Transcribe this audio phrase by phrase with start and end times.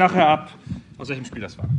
[0.00, 0.50] Nachher ab,
[0.98, 1.68] aus welchem Spiel das war.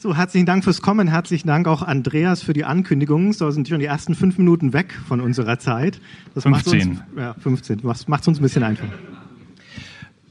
[0.00, 1.08] So, herzlichen Dank fürs Kommen.
[1.08, 3.32] Herzlichen Dank auch Andreas für die Ankündigung.
[3.32, 6.00] So sind schon die ersten fünf Minuten weg von unserer Zeit.
[6.36, 6.88] Das 15.
[6.88, 7.80] Macht uns, ja, 15.
[7.82, 8.92] Was macht uns ein bisschen einfacher.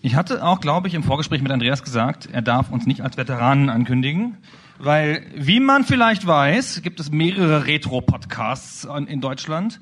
[0.01, 3.17] Ich hatte auch, glaube ich, im Vorgespräch mit Andreas gesagt, er darf uns nicht als
[3.17, 4.37] Veteranen ankündigen,
[4.79, 9.81] weil, wie man vielleicht weiß, gibt es mehrere Retro-Podcasts in Deutschland.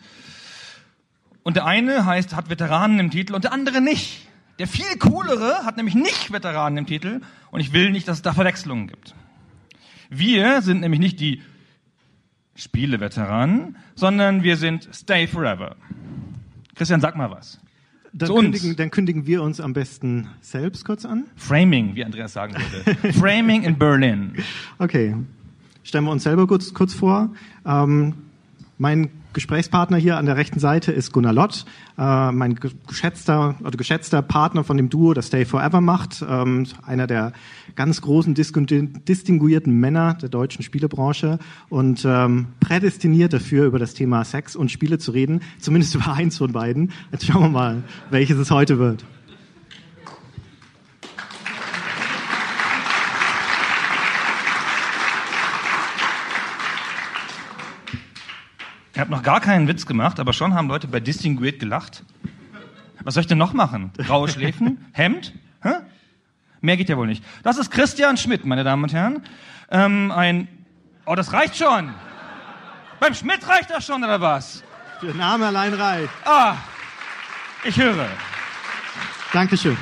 [1.43, 4.24] Und der eine heißt, hat Veteranen im Titel und der andere nicht.
[4.59, 8.21] Der viel coolere hat nämlich nicht Veteranen im Titel und ich will nicht, dass es
[8.21, 9.13] da Verwechslungen gibt.
[10.09, 11.41] Wir sind nämlich nicht die
[12.55, 15.75] Spiele-Veteranen, sondern wir sind Stay Forever.
[16.75, 17.59] Christian, sag mal was.
[18.13, 21.25] Dann kündigen, dann kündigen wir uns am besten selbst kurz an.
[21.35, 23.13] Framing, wie Andreas sagen würde.
[23.13, 24.33] Framing in Berlin.
[24.77, 25.15] Okay.
[25.83, 27.29] Stellen wir uns selber kurz, kurz vor.
[27.65, 28.13] Ähm,
[28.77, 31.65] mein Gesprächspartner hier an der rechten Seite ist Gunnar Lott,
[31.99, 36.65] äh, mein ge- geschätzter oder geschätzter Partner von dem Duo, das Stay Forever macht, ähm,
[36.83, 37.33] einer der
[37.75, 41.37] ganz großen distin- distinguierten Männer der deutschen Spielebranche
[41.69, 46.37] und ähm, prädestiniert dafür, über das Thema Sex und Spiele zu reden, zumindest über eins
[46.37, 46.91] von beiden.
[47.11, 49.05] Jetzt schauen wir mal, welches es heute wird.
[58.95, 62.05] Ich habe noch gar keinen Witz gemacht, aber schon haben Leute bei Distinguiert gelacht.
[63.03, 63.91] Was soll ich denn noch machen?
[63.97, 64.85] Graue Schläfen?
[64.93, 65.33] Hemd?
[65.61, 65.73] Hä?
[66.61, 67.21] Mehr geht ja wohl nicht.
[67.43, 69.21] Das ist Christian Schmidt, meine Damen und Herren.
[69.69, 70.47] Ähm, ein.
[71.05, 71.93] Oh, das reicht schon.
[73.01, 74.63] Beim Schmidt reicht das schon, oder was?
[75.01, 76.13] Der Name allein reicht.
[76.23, 76.55] Ah,
[77.65, 78.07] ich höre.
[79.33, 79.75] Dankeschön.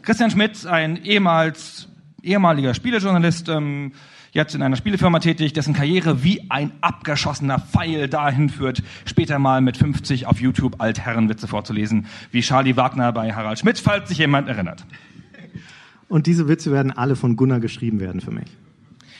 [0.00, 1.88] Christian Schmidt, ein ehemals,
[2.22, 3.92] ehemaliger Spielejournalist, ähm,
[4.36, 9.60] jetzt in einer Spielefirma tätig, dessen Karriere wie ein abgeschossener Pfeil dahin führt, später mal
[9.60, 14.48] mit 50 auf YouTube Altherrenwitze vorzulesen, wie Charlie Wagner bei Harald Schmidt, falls sich jemand
[14.48, 14.86] erinnert.
[16.08, 18.46] Und diese Witze werden alle von Gunnar geschrieben werden für mich.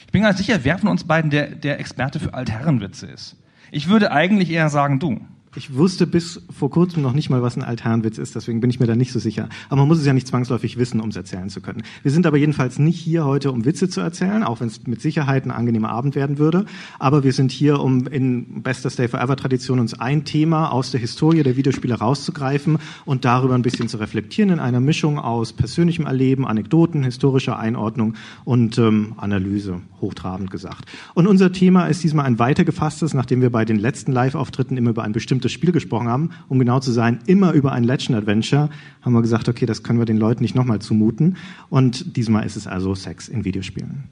[0.07, 3.37] Ich bin ganz sicher, wer von uns beiden der, der Experte für Altherrenwitze ist.
[3.73, 5.21] Ich würde eigentlich eher sagen, du.
[5.57, 8.79] Ich wusste bis vor kurzem noch nicht mal, was ein Altherrenwitz ist, deswegen bin ich
[8.79, 9.49] mir da nicht so sicher.
[9.71, 11.83] Aber man muss es ja nicht zwangsläufig wissen, um es erzählen zu können.
[12.03, 15.01] Wir sind aber jedenfalls nicht hier heute, um Witze zu erzählen, auch wenn es mit
[15.01, 16.67] Sicherheit ein angenehmer Abend werden würde.
[16.99, 21.01] Aber wir sind hier, um in bester Stay Forever Tradition uns ein Thema aus der
[21.01, 26.05] Historie der Videospiele rauszugreifen und darüber ein bisschen zu reflektieren in einer Mischung aus persönlichem
[26.05, 28.13] Erleben, Anekdoten, historischer Einordnung
[28.45, 30.85] und ähm, Analyse, hochtrabend gesagt.
[31.15, 35.03] Und unser Thema ist diesmal ein weitergefasstes, nachdem wir bei den letzten Live-Auftritten immer über
[35.03, 38.71] ein bestimmtes Spiel gesprochen haben, um genau zu sein, immer über ein Legend Adventure,
[39.03, 41.37] haben wir gesagt, okay, das können wir den Leuten nicht nochmal zumuten.
[41.69, 44.05] Und diesmal ist es also Sex in Videospielen.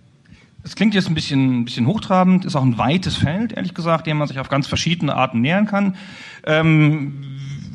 [0.62, 4.06] Es klingt jetzt ein bisschen, ein bisschen hochtrabend, ist auch ein weites Feld, ehrlich gesagt,
[4.06, 5.96] dem man sich auf ganz verschiedene Arten nähern kann.
[6.44, 7.12] Ähm,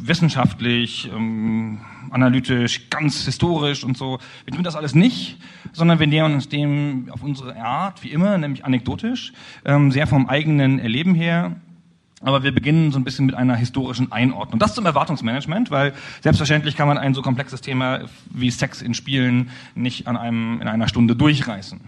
[0.02, 4.18] wissenschaftlich, ähm, analytisch, ganz historisch und so.
[4.46, 5.38] Wir tun das alles nicht,
[5.72, 9.34] sondern wir nähern uns dem auf unsere Art, wie immer, nämlich anekdotisch,
[9.66, 11.56] ähm, sehr vom eigenen Erleben her.
[12.22, 14.59] Aber wir beginnen so ein bisschen mit einer historischen Einordnung.
[14.59, 19.50] Das zum Erwartungsmanagement, weil selbstverständlich kann man ein so komplexes Thema wie Sex in Spielen
[19.75, 21.80] nicht an einem, in einer Stunde durchreißen.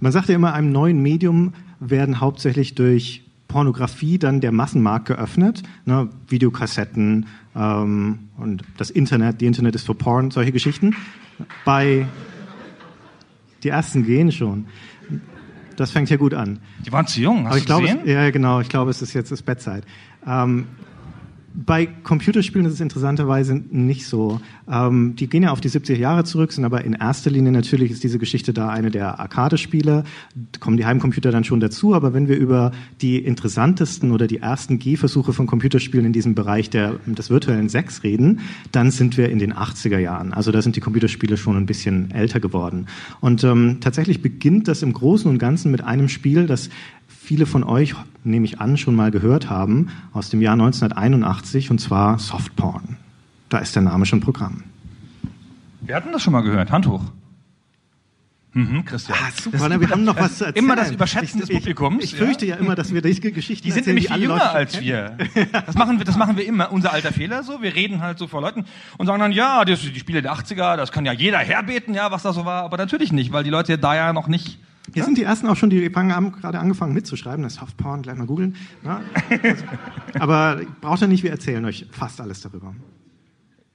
[0.00, 5.62] Man sagt ja immer, einem neuen Medium werden hauptsächlich durch Pornografie dann der Massenmarkt geöffnet,
[5.86, 7.26] ne, Videokassetten
[7.56, 10.94] ähm, und das Internet, die Internet ist für Porn, solche Geschichten.
[11.64, 12.06] Bei
[13.62, 14.66] die ersten gehen schon.
[15.78, 16.58] Das fängt ja gut an.
[16.84, 18.00] Die waren zu jung, hast Aber ich du glaube, gesehen?
[18.04, 19.84] es, ja genau, ich glaube, es ist jetzt das Bettzeit.
[20.26, 20.66] Ähm,
[21.54, 24.40] bei Computerspielen ist es interessanterweise nicht so.
[24.70, 27.90] Ähm, die gehen ja auf die 70er Jahre zurück, sind aber in erster Linie natürlich
[27.90, 30.04] ist diese Geschichte da eine der Arcade-Spiele.
[30.60, 34.78] Kommen die Heimcomputer dann schon dazu, aber wenn wir über die interessantesten oder die ersten
[34.78, 38.40] Gehversuche von Computerspielen in diesem Bereich der, des virtuellen Sex reden,
[38.70, 40.32] dann sind wir in den 80er Jahren.
[40.32, 42.86] Also da sind die Computerspiele schon ein bisschen älter geworden.
[43.20, 46.68] Und ähm, tatsächlich beginnt das im Großen und Ganzen mit einem Spiel, das
[47.28, 47.94] viele von euch,
[48.24, 52.96] nehme ich an, schon mal gehört haben, aus dem Jahr 1981, und zwar Softporn.
[53.50, 54.62] Da ist der Name schon Programm.
[55.82, 56.70] Wir hatten das schon mal gehört.
[56.72, 57.04] Hand hoch.
[58.54, 59.18] Mhm, Christian.
[59.20, 59.78] Ah, super, ne?
[59.78, 60.64] wir haben noch was zu erzählen.
[60.64, 62.02] Immer das Überschätzen ich, des Publikums.
[62.02, 62.56] Ich, ich fürchte ja.
[62.56, 65.18] immer, dass wir die Geschichten Die sind erzählen, nämlich viel jünger als wir.
[65.66, 66.72] Das machen wir, das machen wir immer.
[66.72, 67.60] Unser alter Fehler so.
[67.60, 68.64] Wir reden halt so vor Leuten
[68.96, 72.10] und sagen dann, ja, das, die Spiele der 80er, das kann ja jeder herbeten, ja,
[72.10, 72.62] was da so war.
[72.62, 74.58] Aber natürlich nicht, weil die Leute da ja noch nicht.
[74.94, 78.26] Hier sind die ersten auch schon, die haben gerade angefangen mitzuschreiben, das Softporn, gleich mal
[78.26, 78.56] googeln.
[78.84, 79.00] Ja,
[79.42, 79.64] also,
[80.18, 82.74] aber braucht ihr nicht, wir erzählen euch fast alles darüber.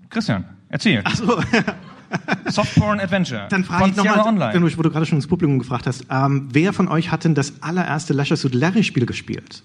[0.09, 1.03] Christian, erzähl.
[1.15, 1.41] So,
[2.49, 3.47] Softporn Adventure.
[3.49, 6.87] dann frage ich nochmal, wo du gerade schon ins Publikum gefragt hast, ähm, wer von
[6.87, 9.63] euch hat denn das allererste Leisure Suit Larry Spiel gespielt?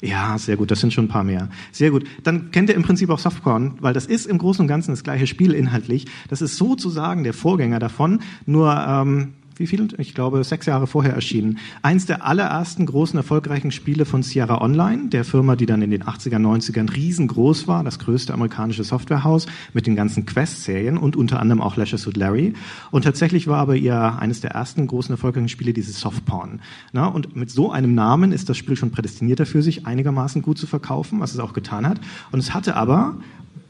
[0.00, 1.48] Ja, sehr gut, das sind schon ein paar mehr.
[1.70, 2.04] Sehr gut.
[2.24, 5.04] Dann kennt ihr im Prinzip auch Softporn, weil das ist im Großen und Ganzen das
[5.04, 6.06] gleiche Spiel inhaltlich.
[6.28, 9.88] Das ist sozusagen der Vorgänger davon, nur ähm, wie viel?
[9.98, 11.58] Ich glaube, sechs Jahre vorher erschienen.
[11.82, 16.04] Eins der allerersten großen erfolgreichen Spiele von Sierra Online, der Firma, die dann in den
[16.04, 21.60] 80er, 90ern riesengroß war, das größte amerikanische Softwarehaus mit den ganzen Quest-Serien und unter anderem
[21.60, 22.54] auch Leisure Suit Larry.
[22.90, 26.60] Und tatsächlich war aber ihr eines der ersten großen erfolgreichen Spiele dieses Softporn.
[26.92, 30.58] Na, und mit so einem Namen ist das Spiel schon prädestiniert dafür, sich einigermaßen gut
[30.58, 32.00] zu verkaufen, was es auch getan hat.
[32.30, 33.16] Und es hatte aber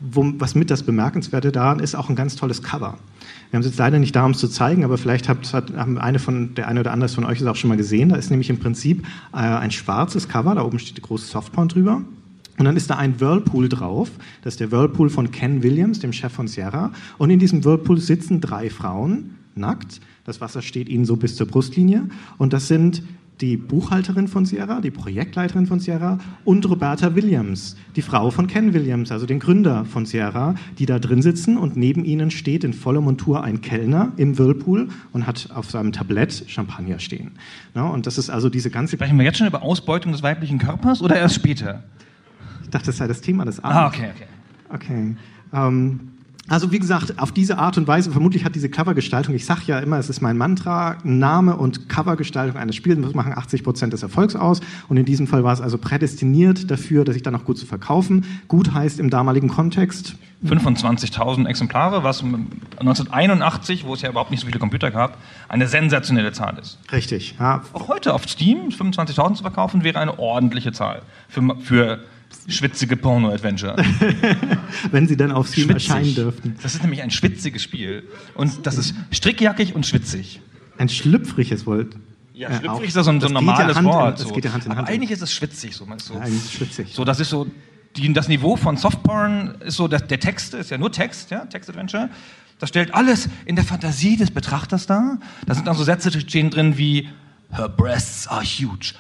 [0.02, 2.98] wo, was mit das Bemerkenswerte daran ist, auch ein ganz tolles Cover.
[3.52, 5.76] Wir haben es jetzt leider nicht da, um es zu zeigen, aber vielleicht habt, hat,
[5.76, 8.08] haben eine von, der eine oder andere von euch es auch schon mal gesehen.
[8.08, 9.04] Da ist nämlich im Prinzip
[9.34, 12.00] äh, ein schwarzes Cover, da oben steht die große Softporn drüber.
[12.56, 14.10] Und dann ist da ein Whirlpool drauf.
[14.40, 16.92] Das ist der Whirlpool von Ken Williams, dem Chef von Sierra.
[17.18, 20.00] Und in diesem Whirlpool sitzen drei Frauen, nackt.
[20.24, 22.08] Das Wasser steht ihnen so bis zur Brustlinie.
[22.38, 23.02] Und das sind
[23.42, 28.72] die Buchhalterin von Sierra, die Projektleiterin von Sierra und Roberta Williams, die Frau von Ken
[28.72, 32.72] Williams, also den Gründer von Sierra, die da drin sitzen und neben ihnen steht in
[32.72, 37.32] voller Montur ein Kellner im Whirlpool und hat auf seinem Tablett Champagner stehen.
[37.74, 38.96] Ja, und das ist also diese ganze...
[38.96, 41.82] Sprechen wir jetzt schon über Ausbeutung des weiblichen Körpers oder erst später?
[42.62, 43.98] Ich dachte, das sei das Thema des Ah, Abends.
[43.98, 44.26] okay, okay.
[44.74, 45.16] Okay.
[45.52, 46.00] Ähm,
[46.48, 49.78] also wie gesagt, auf diese Art und Weise, vermutlich hat diese Covergestaltung, ich sage ja
[49.78, 54.34] immer, es ist mein Mantra, Name und Covergestaltung eines Spiels machen 80 Prozent des Erfolgs
[54.34, 54.60] aus.
[54.88, 57.66] Und in diesem Fall war es also prädestiniert dafür, dass ich dann auch gut zu
[57.66, 58.24] verkaufen.
[58.48, 64.46] Gut heißt im damaligen Kontext, 25.000 Exemplare, was 1981, wo es ja überhaupt nicht so
[64.46, 65.16] viele Computer gab,
[65.48, 66.78] eine sensationelle Zahl ist.
[66.90, 72.00] richtig, ja, Auch heute auf Steam 25.000 zu verkaufen, wäre eine ordentliche Zahl für, für
[72.48, 73.76] schwitzige Porno-Adventure.
[74.90, 75.88] wenn sie dann auf Steam Schwitzig.
[75.90, 76.56] erscheinen dürften.
[76.62, 78.04] Das ist nämlich ein schwitziges Spiel.
[78.34, 80.40] Und das ist strickjackig und schwitzig.
[80.78, 81.94] Ein schlüpfriges Wort.
[82.34, 84.18] Ja, Äh, schlüpfrig ist ja so ein, so ein ja normales in- Wort.
[84.20, 84.34] das so.
[84.34, 84.88] geht ja Hand in Aber Hand.
[84.88, 85.74] eigentlich ist es schwitzig.
[85.76, 86.14] So, so.
[86.14, 86.88] Ja, eigentlich ist es schwitzig.
[86.94, 87.46] so das ist so,
[87.96, 91.44] die, das Niveau von Softporn ist so, dass der Texte ist ja nur Text, ja,
[91.44, 92.08] Text-Adventure.
[92.58, 95.18] Das stellt alles in der Fantasie des Betrachters dar.
[95.46, 97.08] Da sind dann so Sätze stehen drin wie
[97.50, 98.94] Her breasts are huge.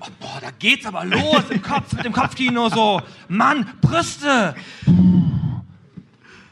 [0.00, 3.02] Oh, boah, da geht's aber los im Kopf, mit dem Kopfkino so.
[3.28, 4.54] Mann, Brüste!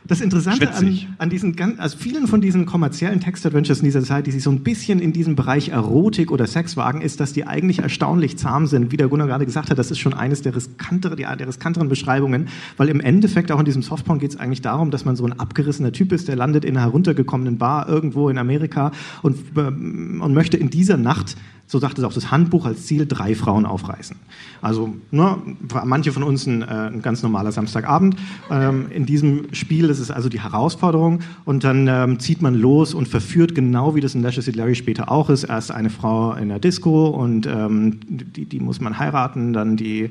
[0.08, 1.08] Das Interessante an, Schwitzig.
[1.18, 4.50] an diesen ganz, also vielen von diesen kommerziellen Text-Adventures in dieser Zeit, die sich so
[4.50, 8.66] ein bisschen in diesem Bereich Erotik oder Sex wagen, ist, dass die eigentlich erstaunlich zahm
[8.66, 8.90] sind.
[8.90, 12.48] Wie der Gunnar gerade gesagt hat, das ist schon eines der, riskantere, der riskanteren Beschreibungen,
[12.78, 15.38] weil im Endeffekt auch in diesem Softporn geht es eigentlich darum, dass man so ein
[15.38, 20.32] abgerissener Typ ist, der landet in einer heruntergekommenen Bar irgendwo in Amerika und, ähm, und
[20.32, 21.36] möchte in dieser Nacht
[21.68, 24.16] so sagt es auch das Handbuch als Ziel, drei Frauen aufreißen.
[24.62, 25.36] Also ne,
[25.84, 28.16] manche von uns ein, äh, ein ganz normaler Samstagabend.
[28.50, 32.94] Ähm, in diesem Spiel ist es also die Herausforderung und dann ähm, zieht man los
[32.94, 35.44] und verführt genau wie das in Lashes Larry später auch ist.
[35.44, 40.10] Erst eine Frau in der Disco und ähm, die, die muss man heiraten, dann die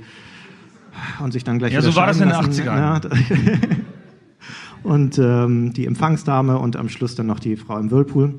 [1.20, 2.52] und sich dann gleich Ja, so war das in den lassen.
[2.52, 2.66] 80ern.
[2.66, 3.02] Ja,
[4.84, 8.36] und ähm, die Empfangsdame und am Schluss dann noch die Frau im Whirlpool.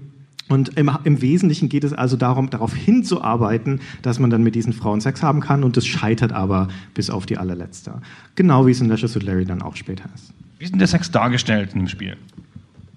[0.48, 4.72] Und im, im Wesentlichen geht es also darum, darauf hinzuarbeiten, dass man dann mit diesen
[4.72, 8.00] Frauen Sex haben kann und es scheitert aber bis auf die allerletzte.
[8.34, 10.32] Genau wie es in Lashes with Larry dann auch später ist.
[10.58, 12.16] Wie ist denn der Sex dargestellt in dem Spiel?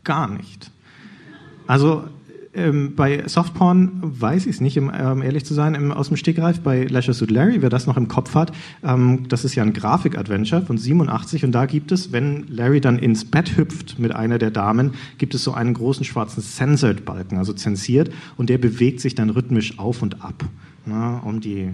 [0.04, 0.72] Gar nicht.
[1.68, 2.06] Also
[2.54, 6.18] ähm, bei Softporn weiß ich es nicht, um ähm, ehrlich zu sein, im, aus dem
[6.18, 6.60] Stegreif.
[6.60, 8.52] Bei Lashes with Larry, wer das noch im Kopf hat,
[8.84, 13.00] ähm, das ist ja ein Grafik-Adventure von 87 und da gibt es, wenn Larry dann
[13.00, 17.54] ins Bett hüpft mit einer der Damen, gibt es so einen großen schwarzen Censored-Balken, also
[17.54, 20.44] zensiert, und der bewegt sich dann rhythmisch auf und ab,
[20.86, 21.70] na, um die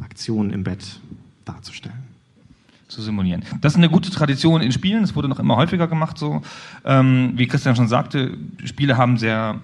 [0.00, 1.00] Aktion im Bett
[1.44, 2.10] darzustellen.
[2.88, 3.44] zu simulieren.
[3.60, 6.42] Das ist eine gute Tradition in Spielen, das wurde noch immer häufiger gemacht so.
[6.84, 9.60] Ähm, wie Christian schon sagte, Spiele haben sehr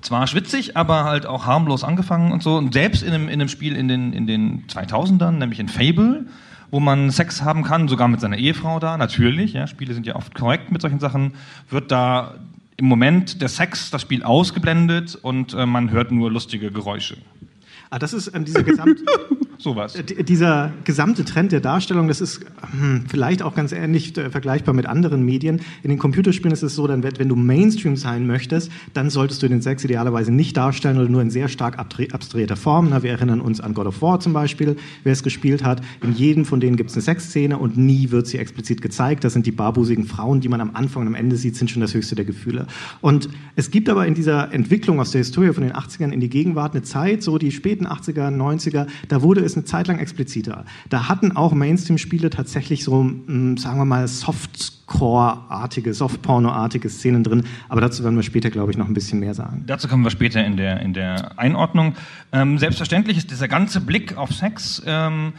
[0.00, 2.56] zwar schwitzig, aber halt auch harmlos angefangen und so.
[2.56, 6.26] Und selbst in einem, in einem Spiel in den, in den 2000ern, nämlich in Fable,
[6.70, 10.16] wo man Sex haben kann, sogar mit seiner Ehefrau da, natürlich, ja, Spiele sind ja
[10.16, 11.34] oft korrekt mit solchen Sachen,
[11.70, 12.34] wird da
[12.76, 17.16] im Moment der Sex, das Spiel ausgeblendet und äh, man hört nur lustige Geräusche.
[17.90, 19.00] Ah, das ist ähm, diese Gesamt...
[19.58, 19.94] sowas.
[19.94, 22.40] D dieser gesamte Trend der Darstellung, das ist
[22.70, 25.60] hm, vielleicht auch ganz ähnlich äh, vergleichbar mit anderen Medien.
[25.82, 29.48] In den Computerspielen ist es so, dann, wenn du Mainstream sein möchtest, dann solltest du
[29.48, 32.88] den Sex idealerweise nicht darstellen oder nur in sehr stark abstrahierter Form.
[32.90, 35.82] Na, wir erinnern uns an God of War zum Beispiel, wer es gespielt hat.
[36.02, 39.24] In jedem von denen gibt es eine Sexszene und nie wird sie explizit gezeigt.
[39.24, 41.82] Das sind die barbusigen Frauen, die man am Anfang und am Ende sieht, sind schon
[41.82, 42.66] das höchste der Gefühle.
[43.00, 46.28] Und es gibt aber in dieser Entwicklung aus der Historie von den 80ern in die
[46.28, 50.64] Gegenwart eine Zeit, so die späten 80er, 90er, da wurde es eine Zeit lang expliziter.
[50.88, 57.44] Da hatten auch Mainstream-Spiele tatsächlich so, hm, sagen wir mal, Softcore-artige, Softporno-artige Szenen drin.
[57.68, 59.64] Aber dazu werden wir später, glaube ich, noch ein bisschen mehr sagen.
[59.66, 61.94] Dazu kommen wir später in der, in der Einordnung.
[62.32, 65.32] Ähm, selbstverständlich ist dieser ganze Blick auf Sex ähm,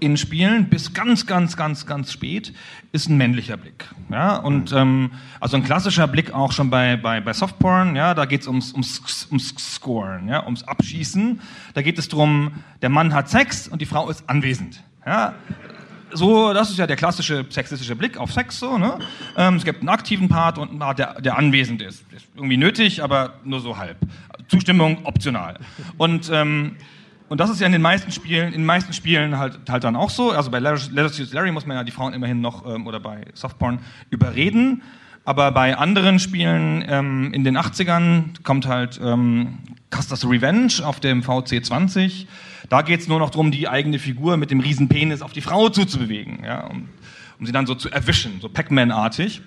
[0.00, 2.52] in Spielen bis ganz, ganz, ganz, ganz spät
[2.92, 3.84] ist ein männlicher Blick.
[4.10, 5.10] Ja, und ähm,
[5.40, 8.72] also ein klassischer Blick auch schon bei, bei, bei Softporn, ja, da geht es ums,
[8.72, 11.40] ums, ums Scoren, ja, ums Abschießen.
[11.74, 14.82] Da geht es darum, der Mann hat Sex und die Frau ist anwesend.
[15.04, 15.34] Ja,
[16.12, 18.58] so, das ist ja der klassische sexistische Blick auf Sex.
[18.58, 18.98] So, ne?
[19.36, 22.04] Ähm, es gibt einen aktiven Part und einen Part, der, der anwesend ist.
[22.12, 23.98] Ist irgendwie nötig, aber nur so halb.
[24.48, 25.58] Zustimmung optional.
[25.98, 26.76] Und ähm,
[27.28, 29.96] und das ist ja in den meisten Spielen, in den meisten Spielen halt, halt dann
[29.96, 30.30] auch so.
[30.30, 33.80] Also bei Letters Larry muss man ja die Frauen immerhin noch, ähm, oder bei Softporn,
[34.10, 34.82] überreden.
[35.24, 39.58] Aber bei anderen Spielen ähm, in den 80ern kommt halt ähm,
[39.90, 42.26] Custer's Revenge auf dem VC20.
[42.68, 45.40] Da geht es nur noch darum, die eigene Figur mit dem riesen Penis auf die
[45.40, 46.88] Frau zuzubewegen, ja, um,
[47.40, 49.42] um sie dann so zu erwischen, so Pac-Man-artig.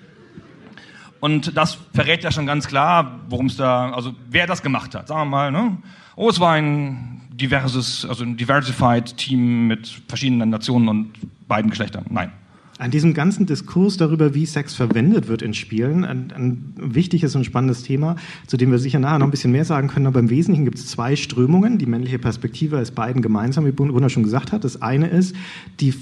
[1.20, 5.08] Und das verrät ja schon ganz klar, worum es da, also wer das gemacht hat.
[5.08, 5.78] Sagen wir mal, ne?
[6.16, 11.10] Oh, es war ein diverses, also ein diversified Team mit verschiedenen Nationen und
[11.48, 12.04] beiden Geschlechtern.
[12.10, 12.32] Nein.
[12.78, 17.44] An diesem ganzen Diskurs darüber, wie Sex verwendet wird in Spielen, ein, ein wichtiges und
[17.44, 18.16] spannendes Thema,
[18.46, 20.06] zu dem wir sicher nachher noch ein bisschen mehr sagen können.
[20.06, 21.76] Aber im Wesentlichen gibt es zwei Strömungen.
[21.76, 24.64] Die männliche Perspektive ist beiden gemeinsam, wie Brunner schon gesagt hat.
[24.64, 25.36] Das eine ist
[25.80, 25.92] die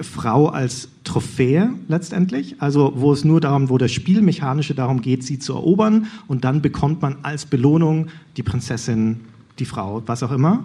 [0.00, 5.38] Frau als Trophäe letztendlich, also wo es nur darum, wo das Spielmechanische darum geht, sie
[5.38, 9.20] zu erobern und dann bekommt man als Belohnung die Prinzessin
[9.58, 10.64] die Frau, was auch immer.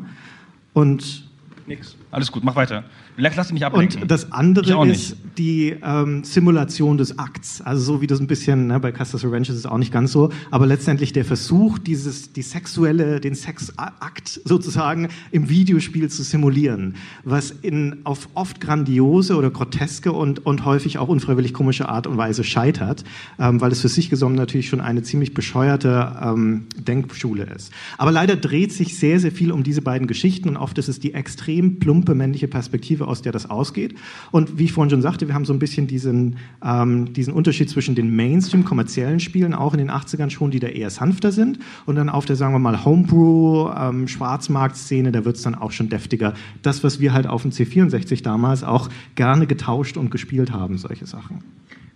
[0.74, 1.28] Und
[1.68, 1.96] Nix.
[2.12, 2.84] Alles gut, mach weiter.
[3.16, 4.02] Lass dich nicht ablenken.
[4.02, 7.62] Und das andere ist die ähm, Simulation des Akts.
[7.62, 10.12] Also so wie das ein bisschen, ne, bei Custer's Revenge ist es auch nicht ganz
[10.12, 16.96] so, aber letztendlich der Versuch, dieses, die sexuelle, den Sexakt sozusagen im Videospiel zu simulieren,
[17.24, 22.18] was in, auf oft grandiose oder groteske und, und häufig auch unfreiwillig komische Art und
[22.18, 23.06] Weise scheitert,
[23.40, 27.72] ähm, weil es für sich genommen natürlich schon eine ziemlich bescheuerte ähm, Denkschule ist.
[27.98, 31.00] Aber leider dreht sich sehr, sehr viel um diese beiden Geschichten und oft ist es
[31.00, 33.96] die extrem plumpe männliche Perspektive, aus der das ausgeht.
[34.32, 37.70] Und wie ich vorhin schon sagte, wir haben so ein bisschen diesen, ähm, diesen Unterschied
[37.70, 41.96] zwischen den Mainstream-kommerziellen Spielen, auch in den 80ern schon, die da eher sanfter sind, und
[41.96, 45.90] dann auf der, sagen wir mal, Homebrew, ähm, Schwarzmarkt-Szene, da wird es dann auch schon
[45.90, 46.34] deftiger.
[46.62, 51.06] Das, was wir halt auf dem C64 damals auch gerne getauscht und gespielt haben, solche
[51.06, 51.44] Sachen.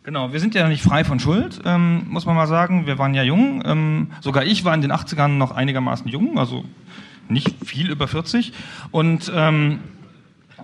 [0.03, 2.85] Genau, wir sind ja nicht frei von Schuld, ähm, muss man mal sagen.
[2.85, 3.63] Wir waren ja jung.
[3.65, 6.63] Ähm, sogar ich war in den 80ern noch einigermaßen jung, also
[7.27, 8.53] nicht viel über 40.
[8.91, 9.79] Und, ähm,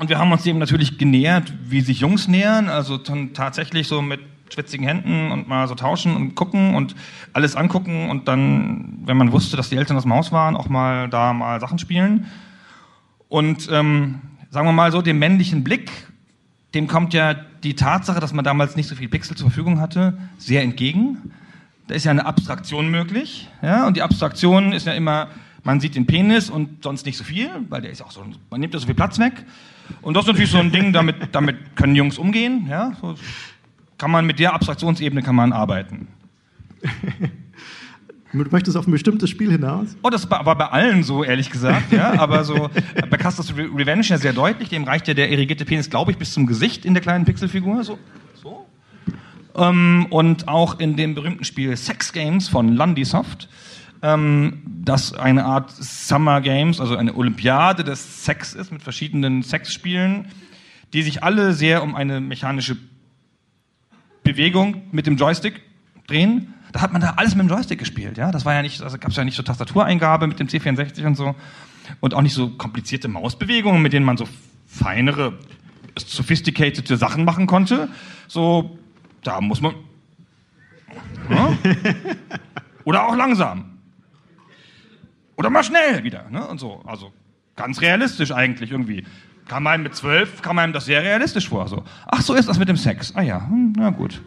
[0.01, 4.19] und wir haben uns dem natürlich genähert, wie sich Jungs nähern, also tatsächlich so mit
[4.51, 6.95] schwitzigen Händen und mal so tauschen und gucken und
[7.33, 11.07] alles angucken und dann, wenn man wusste, dass die Eltern das Maus waren, auch mal
[11.07, 12.25] da mal Sachen spielen.
[13.29, 15.91] Und ähm, sagen wir mal so, dem männlichen Blick,
[16.73, 20.17] dem kommt ja die Tatsache, dass man damals nicht so viel Pixel zur Verfügung hatte,
[20.39, 21.31] sehr entgegen.
[21.85, 25.27] Da ist ja eine Abstraktion möglich, ja, und die Abstraktion ist ja immer
[25.63, 28.59] man sieht den Penis und sonst nicht so viel, weil der ist auch so, man
[28.59, 29.45] nimmt ja so viel Platz weg.
[30.01, 32.93] Und das ist natürlich so ein Ding, damit, damit können Jungs umgehen, ja.
[33.01, 33.15] So
[33.97, 36.07] kann man mit der Abstraktionsebene kann man arbeiten.
[38.33, 39.97] Du möchtest auf ein bestimmtes Spiel hinaus?
[40.03, 42.17] Oh, das war bei allen so, ehrlich gesagt, ja.
[42.17, 42.69] Aber so
[43.09, 44.69] bei Custer's Revenge ja sehr deutlich.
[44.69, 47.83] Dem reicht ja der erigierte Penis, glaube ich, bis zum Gesicht in der kleinen Pixelfigur.
[47.83, 47.99] So.
[48.41, 48.65] so.
[49.55, 53.49] Ähm, und auch in dem berühmten Spiel Sex Games von Lundysoft
[54.01, 60.27] ähm, das eine Art Summer Games, also eine Olympiade des Sex ist mit verschiedenen Sexspielen,
[60.93, 62.77] die sich alle sehr um eine mechanische
[64.23, 65.61] Bewegung mit dem Joystick
[66.07, 66.53] drehen.
[66.71, 68.31] Da hat man da alles mit dem Joystick gespielt, ja.
[68.31, 71.15] Das war ja nicht, also gab es ja nicht so Tastatureingabe mit dem C64 und
[71.15, 71.35] so
[71.99, 74.27] und auch nicht so komplizierte Mausbewegungen, mit denen man so
[74.67, 75.37] feinere,
[75.97, 77.89] sophisticated Sachen machen konnte.
[78.27, 78.77] So,
[79.23, 79.75] da muss man.
[81.29, 81.57] Ja?
[82.85, 83.70] Oder auch langsam.
[85.41, 86.25] Oder mal schnell wieder.
[86.29, 86.45] Ne?
[86.45, 86.81] Und so.
[86.85, 87.11] Also
[87.55, 89.05] ganz realistisch eigentlich irgendwie.
[89.47, 91.67] Kam einem mit zwölf, kam einem das sehr realistisch vor.
[91.67, 91.83] So.
[92.05, 93.13] Ach, so ist das mit dem Sex.
[93.15, 94.21] Ah ja, hm, na gut.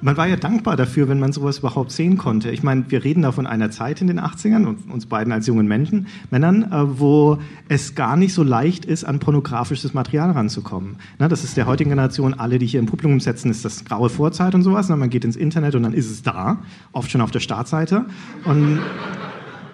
[0.00, 2.50] man war ja dankbar dafür, wenn man sowas überhaupt sehen konnte.
[2.50, 5.48] Ich meine, wir reden da von einer Zeit in den 80ern und uns beiden als
[5.48, 10.96] jungen Menschen, Männern, äh, wo es gar nicht so leicht ist, an pornografisches Material ranzukommen.
[11.18, 14.54] Das ist der heutigen Generation, alle, die hier im Publikum sitzen, ist das graue Vorzeit
[14.54, 14.88] und sowas.
[14.88, 16.58] Man geht ins Internet und dann ist es da,
[16.92, 18.06] oft schon auf der Startseite.
[18.44, 18.80] Und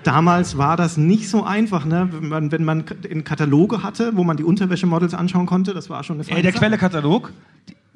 [0.07, 2.09] damals war das nicht so einfach, ne?
[2.13, 6.05] wenn, man, wenn man in Kataloge hatte, wo man die Unterwäschemodels anschauen konnte, das war
[6.05, 7.33] schon eine Ey, der Quellekatalog,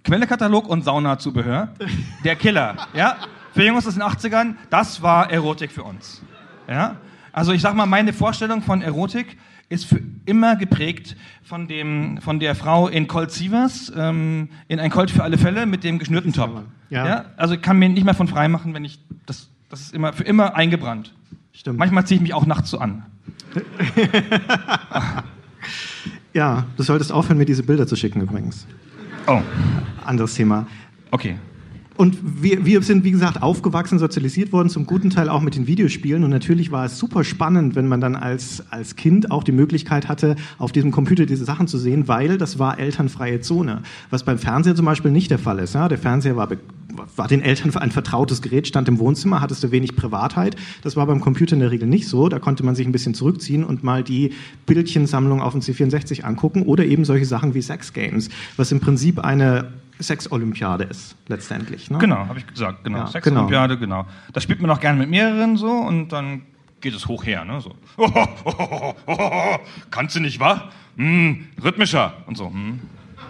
[0.05, 1.75] Quellekatalog und Saunazubehör,
[2.25, 3.17] der Killer, ja?
[3.55, 6.23] Für Jungs aus den 80ern, das war Erotik für uns.
[6.69, 6.97] Ja?
[7.33, 9.37] Also ich sag mal, meine Vorstellung von Erotik
[9.69, 14.91] ist für immer geprägt von, dem, von der Frau in Colt Sievers, ähm, in ein
[14.91, 16.65] Colt für alle Fälle mit dem geschnürten Top.
[16.91, 17.07] Ja.
[17.07, 17.25] Ja.
[17.37, 20.12] Also ich kann mir nicht mehr von frei machen, wenn ich, das, das ist immer,
[20.12, 21.15] für immer eingebrannt.
[21.52, 21.78] Stimmt.
[21.78, 23.04] Manchmal ziehe ich mich auch nachts so an.
[26.35, 28.66] Ja, du solltest aufhören, mir diese Bilder zu schicken übrigens.
[29.26, 29.40] Oh,
[30.04, 30.66] Anderes Thema.
[31.11, 31.37] okay.
[31.99, 35.67] Und wir, wir sind, wie gesagt, aufgewachsen, sozialisiert worden, zum guten Teil auch mit den
[35.67, 36.23] Videospielen.
[36.23, 40.07] Und natürlich war es super spannend, wenn man dann als, als Kind auch die Möglichkeit
[40.07, 43.83] hatte, auf diesem Computer diese Sachen zu sehen, weil das war elternfreie Zone.
[44.11, 45.75] Was beim Fernseher zum Beispiel nicht der Fall ist.
[45.75, 45.88] Ja?
[45.88, 46.49] Der Fernseher war,
[47.17, 50.55] war den Eltern ein vertrautes Gerät, stand im Wohnzimmer, hattest du wenig Privatheit.
[50.85, 52.28] Das war beim Computer in der Regel nicht so.
[52.28, 54.35] Da konnte man sich ein bisschen zurückziehen und mal die
[54.67, 59.19] Bildchensammlung auf dem C64 angucken oder eben solche Sachen wie Sex Games, was im Prinzip
[59.19, 61.90] eine Sexolympiade ist, letztendlich.
[61.90, 61.99] Ne?
[61.99, 62.99] Genau, habe ich gesagt, genau.
[62.99, 64.07] Ja, Sexolympiade, genau.
[64.33, 66.43] Da spielt man auch gerne mit mehreren so und dann
[66.81, 67.61] geht es hoch her, ne?
[67.61, 67.75] So.
[69.90, 70.71] Kannst du nicht, wa?
[70.97, 72.50] Hm, rhythmischer und so.
[72.50, 72.81] Hm.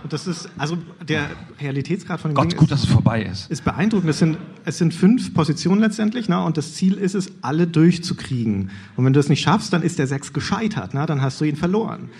[0.03, 1.29] Und das ist, also der
[1.61, 3.51] Realitätsgrad von dem Gott, Ding gut, ist, dass es vorbei ist.
[3.51, 4.11] ist beeindruckend.
[4.11, 6.43] Es sind, es sind fünf Positionen letztendlich, ne?
[6.43, 8.71] und das Ziel ist es, alle durchzukriegen.
[8.97, 11.05] Und wenn du das nicht schaffst, dann ist der Sechs gescheitert, ne?
[11.07, 12.11] dann hast du ihn verloren.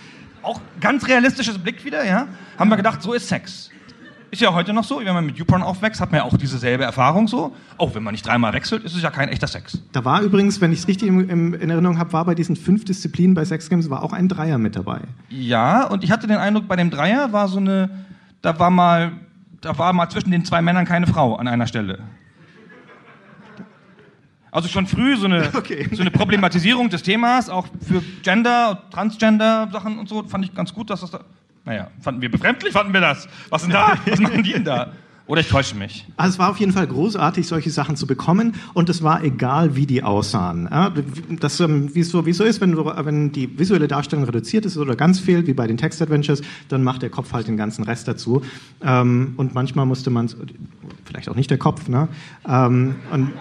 [0.41, 2.27] Auch ganz realistisches Blick wieder, ja?
[2.57, 3.69] Haben wir gedacht, so ist Sex.
[4.31, 6.59] Ist ja heute noch so, wenn man mit YouPorn aufwächst, hat man ja auch diese
[6.59, 7.55] selbe Erfahrung so.
[7.77, 9.81] Auch wenn man nicht dreimal wechselt, ist es ja kein echter Sex.
[9.91, 12.55] Da war übrigens, wenn ich es richtig im, im, in Erinnerung habe, war bei diesen
[12.55, 15.01] fünf Disziplinen bei Sex Games war auch ein Dreier mit dabei.
[15.29, 17.89] Ja, und ich hatte den Eindruck, bei dem Dreier war so eine,
[18.43, 19.13] da war mal,
[19.61, 21.99] da war mal zwischen den zwei Männern keine Frau an einer Stelle.
[24.51, 25.87] Also schon früh so eine, Okay.
[25.91, 30.89] so eine Problematisierung des Themas, auch für Gender, Transgender-Sachen und so, fand ich ganz gut,
[30.89, 31.21] dass das da,
[31.69, 33.29] naja, fanden wir befremdlich, fanden wir das.
[33.49, 33.93] Was denn da?
[34.07, 34.91] Was machen die denn da?
[35.27, 36.07] Oder ich täusche mich.
[36.17, 39.75] Also es war auf jeden Fall großartig, solche Sachen zu bekommen und es war egal,
[39.75, 40.67] wie die aussahen.
[41.39, 44.65] Das, ähm, wie es so, wie es so ist, wenn, wenn die visuelle Darstellung reduziert
[44.65, 47.83] ist oder ganz fehlt, wie bei den Text-Adventures, dann macht der Kopf halt den ganzen
[47.83, 48.41] Rest dazu.
[48.81, 50.27] Ähm, und manchmal musste man,
[51.05, 52.07] vielleicht auch nicht der Kopf, ne?
[52.47, 53.33] Ähm, und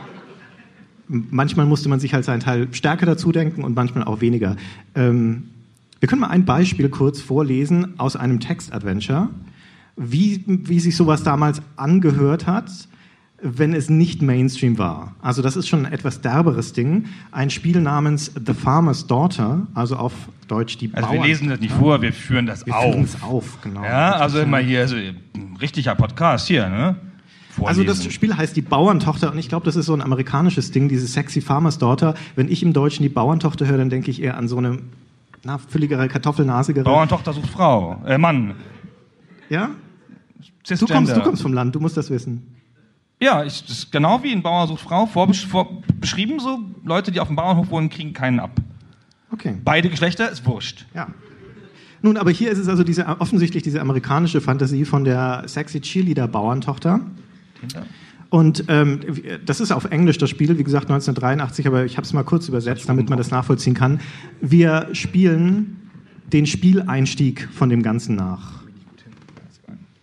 [1.09, 4.57] manchmal musste man sich halt seinen Teil stärker dazu denken und manchmal auch weniger.
[4.95, 5.45] Ähm,
[6.01, 9.29] wir können mal ein Beispiel kurz vorlesen aus einem Text-Adventure,
[9.97, 12.71] wie, wie sich sowas damals angehört hat,
[13.41, 15.15] wenn es nicht Mainstream war.
[15.23, 17.05] Also das ist schon ein etwas derberes Ding.
[17.31, 20.13] Ein Spiel namens The Farmer's Daughter, also auf
[20.49, 22.93] Deutsch die Also wir Bauern- lesen das nicht vor, wir führen das Wir auf.
[22.93, 23.85] führen es auf, genau.
[23.85, 26.97] Ja, also immer hier, also ein richtiger Podcast hier, ne?
[27.65, 28.11] Also das Vorlesen.
[28.13, 31.41] Spiel heißt die Bauerntochter und ich glaube, das ist so ein amerikanisches Ding, diese sexy
[31.41, 32.15] Farmer's Daughter.
[32.37, 34.79] Wenn ich im Deutschen die Bauerntochter höre, dann denke ich eher an so eine
[35.69, 36.85] fülligere, kartoffelnasigere.
[36.85, 38.55] Bauerntochter sucht Frau, äh, Mann.
[39.49, 39.71] Ja?
[40.69, 42.55] Du kommst, du kommst vom Land, du musst das wissen.
[43.21, 46.61] Ja, ich, das ist genau wie in Bauer sucht Frau vorbesch vor, beschrieben so.
[46.85, 48.53] Leute, die auf dem Bauernhof wohnen, kriegen keinen ab.
[49.31, 49.57] Okay.
[49.65, 50.87] Beide Geschlechter ist wurscht.
[50.95, 51.09] Ja.
[52.01, 57.01] Nun, aber hier ist es also diese, offensichtlich diese amerikanische Fantasie von der sexy Cheerleader-Bauerntochter.
[58.31, 59.01] Und ähm,
[59.47, 62.49] das ist auf Englisch das Spiel, wie gesagt 1983, aber ich habe es mal kurz
[62.49, 64.01] übersetzt, damit man das nachvollziehen kann.
[64.41, 65.91] Wir spielen
[66.33, 68.63] den Spieleinstieg von dem Ganzen nach.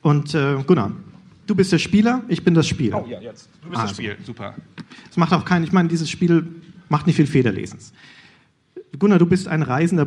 [0.02, 0.92] Und äh, Gunnar,
[1.46, 2.94] du bist der Spieler, ich bin das Spiel.
[2.96, 3.50] Oh ja, jetzt.
[3.62, 4.02] Du bist das Also.
[4.02, 4.18] Spiel.
[4.24, 4.56] Super.
[5.10, 6.48] Es macht auch keinen, ich meine, dieses Spiel
[6.90, 7.94] macht nicht viel Federlesens.
[8.98, 10.06] Gunnar, du bist ein reisender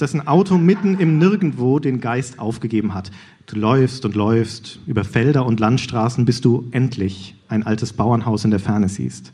[0.00, 3.10] Blitzableitervertreter, dessen Auto mitten im Nirgendwo den Geist aufgegeben hat.
[3.46, 8.50] Du läufst und läufst über Felder und Landstraßen, bis du endlich ein altes Bauernhaus in
[8.50, 9.32] der Ferne siehst.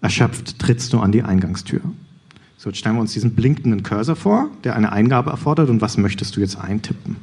[0.00, 1.80] Erschöpft trittst du an die Eingangstür.
[2.56, 5.68] So, jetzt stellen wir uns diesen blinkenden Cursor vor, der eine Eingabe erfordert.
[5.68, 7.16] Und was möchtest du jetzt eintippen?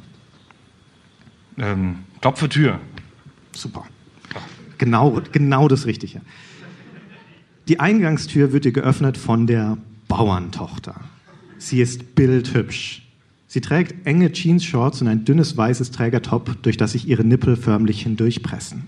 [1.58, 2.80] Ähm, Klopfe Tür.
[3.52, 3.84] Super.
[4.78, 6.20] Genau, genau das Richtige.
[7.68, 9.78] Die Eingangstür wird dir geöffnet von der
[10.08, 10.96] Bauerntochter.
[11.64, 13.00] Sie ist bildhübsch.
[13.46, 18.02] Sie trägt enge Jeans-Shorts und ein dünnes weißes Trägertop, durch das sich ihre Nippel förmlich
[18.02, 18.82] hindurchpressen.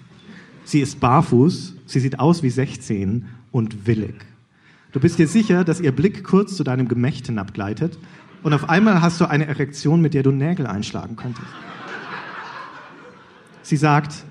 [0.66, 4.14] Sie ist barfuß, sie sieht aus wie 16 und willig.
[4.92, 7.98] Du bist dir sicher, dass ihr Blick kurz zu deinem Gemächt hinabgleitet
[8.42, 11.48] und auf einmal hast du eine Erektion, mit der du Nägel einschlagen könntest.
[13.62, 14.26] Sie sagt,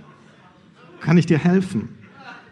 [1.00, 1.90] Kann ich dir helfen?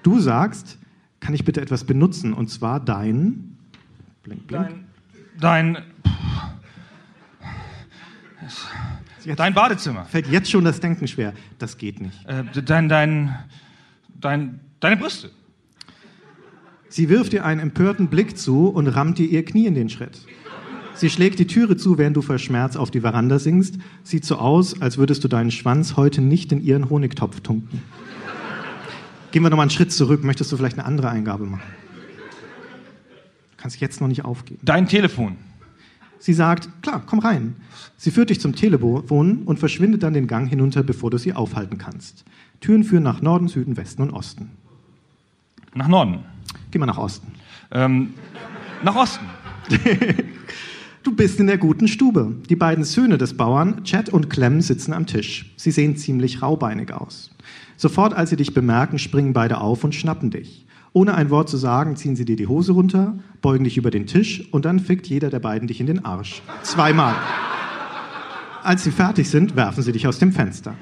[0.02, 0.80] Du sagst,
[1.20, 2.34] kann ich bitte etwas benutzen?
[2.34, 3.58] Und zwar dein.
[4.24, 4.70] Blink, blink.
[4.70, 4.83] Dein.
[9.26, 10.06] Jetzt Dein Badezimmer.
[10.06, 11.34] fällt jetzt schon das Denken schwer.
[11.60, 12.26] Das geht nicht.
[12.26, 13.36] Äh, dein, dein,
[14.20, 15.32] dein, deine Brüste.
[16.90, 20.20] Sie wirft dir einen empörten Blick zu und rammt dir ihr Knie in den Schritt.
[20.94, 23.80] Sie schlägt die Türe zu, während du vor Schmerz auf die Veranda singst.
[24.04, 27.82] Sieht so aus, als würdest du deinen Schwanz heute nicht in ihren Honigtopf tunken.
[29.32, 30.24] Gehen wir nochmal einen Schritt zurück.
[30.24, 31.64] Möchtest du vielleicht eine andere Eingabe machen?
[33.64, 34.60] Kannst jetzt noch nicht aufgeben.
[34.62, 35.38] Dein Telefon.
[36.20, 37.56] Sie sagt, klar, komm rein.
[37.96, 41.78] Sie führt dich zum Telefon und verschwindet dann den Gang hinunter, bevor du sie aufhalten
[41.78, 42.26] kannst.
[42.60, 44.50] Türen führen nach Norden, Süden, Westen und Osten.
[45.74, 46.26] Nach Norden.
[46.72, 47.32] Geh mal nach Osten.
[47.72, 48.16] Ähm,
[48.84, 49.26] nach Osten.
[51.04, 52.36] Du bist in der guten Stube.
[52.50, 55.54] Die beiden Söhne des Bauern, Chad und Clem, sitzen am Tisch.
[55.58, 57.32] Sie sehen ziemlich raubeinig aus.
[57.76, 60.66] Sofort, als sie dich bemerken, springen beide auf und schnappen dich.
[60.94, 64.06] Ohne ein Wort zu sagen, ziehen sie dir die Hose runter, beugen dich über den
[64.06, 66.44] Tisch und dann fickt jeder der beiden dich in den Arsch.
[66.62, 67.16] Zweimal.
[68.62, 70.76] Als sie fertig sind, werfen sie dich aus dem Fenster.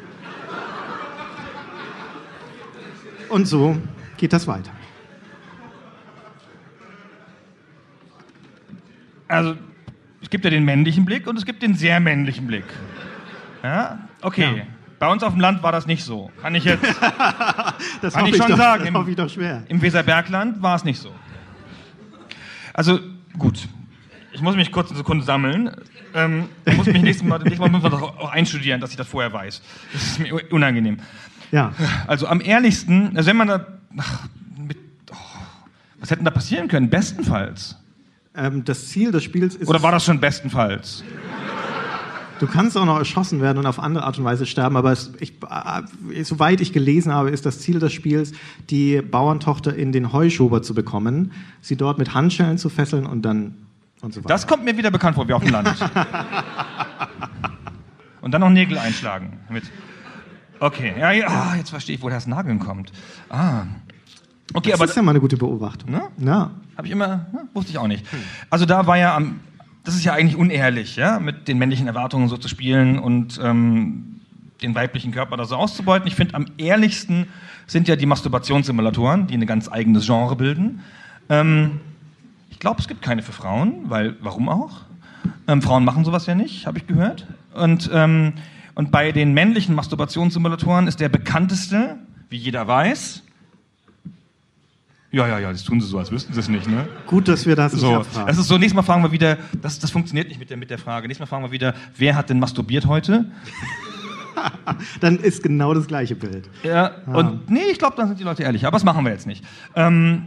[3.30, 3.78] Und so
[4.17, 4.71] geht das weiter.
[9.30, 9.56] Also,
[10.21, 12.65] es gibt ja den männlichen Blick und es gibt den sehr männlichen Blick.
[13.63, 14.10] Ja?
[14.21, 14.58] Okay.
[14.58, 14.63] Ja.
[15.01, 16.29] Bei uns auf dem Land war das nicht so.
[16.43, 16.83] Kann ich jetzt.
[18.03, 19.63] Das Kann hoffe ich schon doch, sagen, Das im- ich doch schwer.
[19.67, 21.11] Im Weserbergland war es nicht so.
[22.71, 22.99] Also,
[23.37, 23.67] gut.
[24.31, 25.71] Ich muss mich kurz eine Sekunde sammeln.
[26.13, 28.95] Ähm, ich muss mich nächstes Mal, nächstes Mal müssen wir doch auch einstudieren, dass ich
[28.95, 29.63] das vorher weiß.
[29.91, 30.97] Das ist mir unangenehm.
[31.51, 31.73] Ja.
[32.05, 33.65] Also am ehrlichsten, also wenn man da.
[33.97, 34.77] Ach, mit,
[35.11, 35.15] oh,
[35.99, 36.91] was hätte denn da passieren können?
[36.91, 37.75] Bestenfalls.
[38.35, 39.67] Ähm, das Ziel des Spiels ist.
[39.67, 41.03] Oder war das schon bestenfalls?
[42.41, 45.12] Du kannst auch noch erschossen werden und auf andere Art und Weise sterben, aber es,
[45.19, 48.32] ich, äh, soweit ich gelesen habe, ist das Ziel des Spiels,
[48.71, 53.67] die Bauerntochter in den Heuschober zu bekommen, sie dort mit Handschellen zu fesseln und dann
[54.01, 54.30] und so weiter.
[54.30, 55.69] Das kommt mir wieder bekannt vor, wie auf dem Land.
[58.21, 59.39] Und dann noch Nägel einschlagen.
[59.49, 59.63] Mit.
[60.60, 62.91] Okay, ja, ja ah, jetzt verstehe ich, woher das Nageln kommt.
[63.30, 63.63] Ah.
[64.54, 65.91] Okay, das aber ist ja mal eine gute Beobachtung.
[65.91, 66.04] Ne?
[66.17, 66.51] Ja.
[66.77, 68.06] Habe ich immer, ja, wusste ich auch nicht.
[68.49, 69.39] Also da war ja am,
[69.83, 74.21] das ist ja eigentlich unehrlich, ja, mit den männlichen Erwartungen so zu spielen und ähm,
[74.61, 76.07] den weiblichen Körper da so auszubeuten.
[76.07, 77.27] Ich finde, am ehrlichsten
[77.65, 80.81] sind ja die Masturbationssimulatoren, die ein ganz eigenes Genre bilden.
[81.29, 81.79] Ähm,
[82.49, 84.81] ich glaube, es gibt keine für Frauen, weil, warum auch?
[85.47, 87.25] Ähm, Frauen machen sowas ja nicht, habe ich gehört.
[87.53, 88.33] Und, ähm,
[88.75, 91.97] und bei den männlichen Masturbationssimulatoren ist der bekannteste,
[92.29, 93.23] wie jeder weiß,
[95.12, 96.88] ja, ja, ja, das tun sie so, als wüssten sie es nicht, ne?
[97.06, 99.91] Gut, dass wir das So, das ist so, nächstes Mal fragen wir wieder, das, das
[99.91, 101.08] funktioniert nicht mit der, mit der Frage.
[101.08, 103.26] Nächstes Mal fragen wir wieder, wer hat denn masturbiert heute?
[105.02, 106.50] Dann ist genau das gleiche Bild.
[106.63, 109.28] Ja, und nee, ich glaube, dann sind die Leute ehrlich, aber das machen wir jetzt
[109.28, 109.43] nicht.
[109.76, 110.26] Ähm,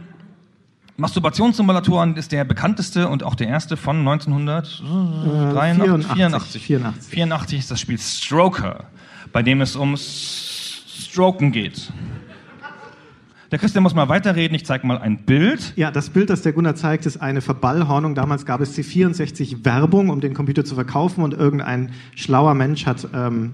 [0.97, 7.09] Masturbationssimulatoren ist der bekannteste und auch der erste von 1983, 84, 84.
[7.09, 8.85] 84 ist das Spiel Stroker,
[9.33, 11.91] bei dem es ums Stroken geht.
[13.51, 15.73] Der Christian muss mal weiterreden, ich zeige mal ein Bild.
[15.75, 18.15] Ja, das Bild, das der Gunnar zeigt, ist eine Verballhornung.
[18.15, 23.07] Damals gab es C64 Werbung, um den Computer zu verkaufen und irgendein schlauer Mensch hat
[23.13, 23.53] ähm,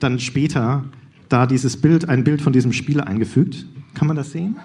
[0.00, 0.84] dann später
[1.28, 3.66] da dieses Bild, ein Bild von diesem Spiel eingefügt.
[3.94, 4.56] Kann man das sehen?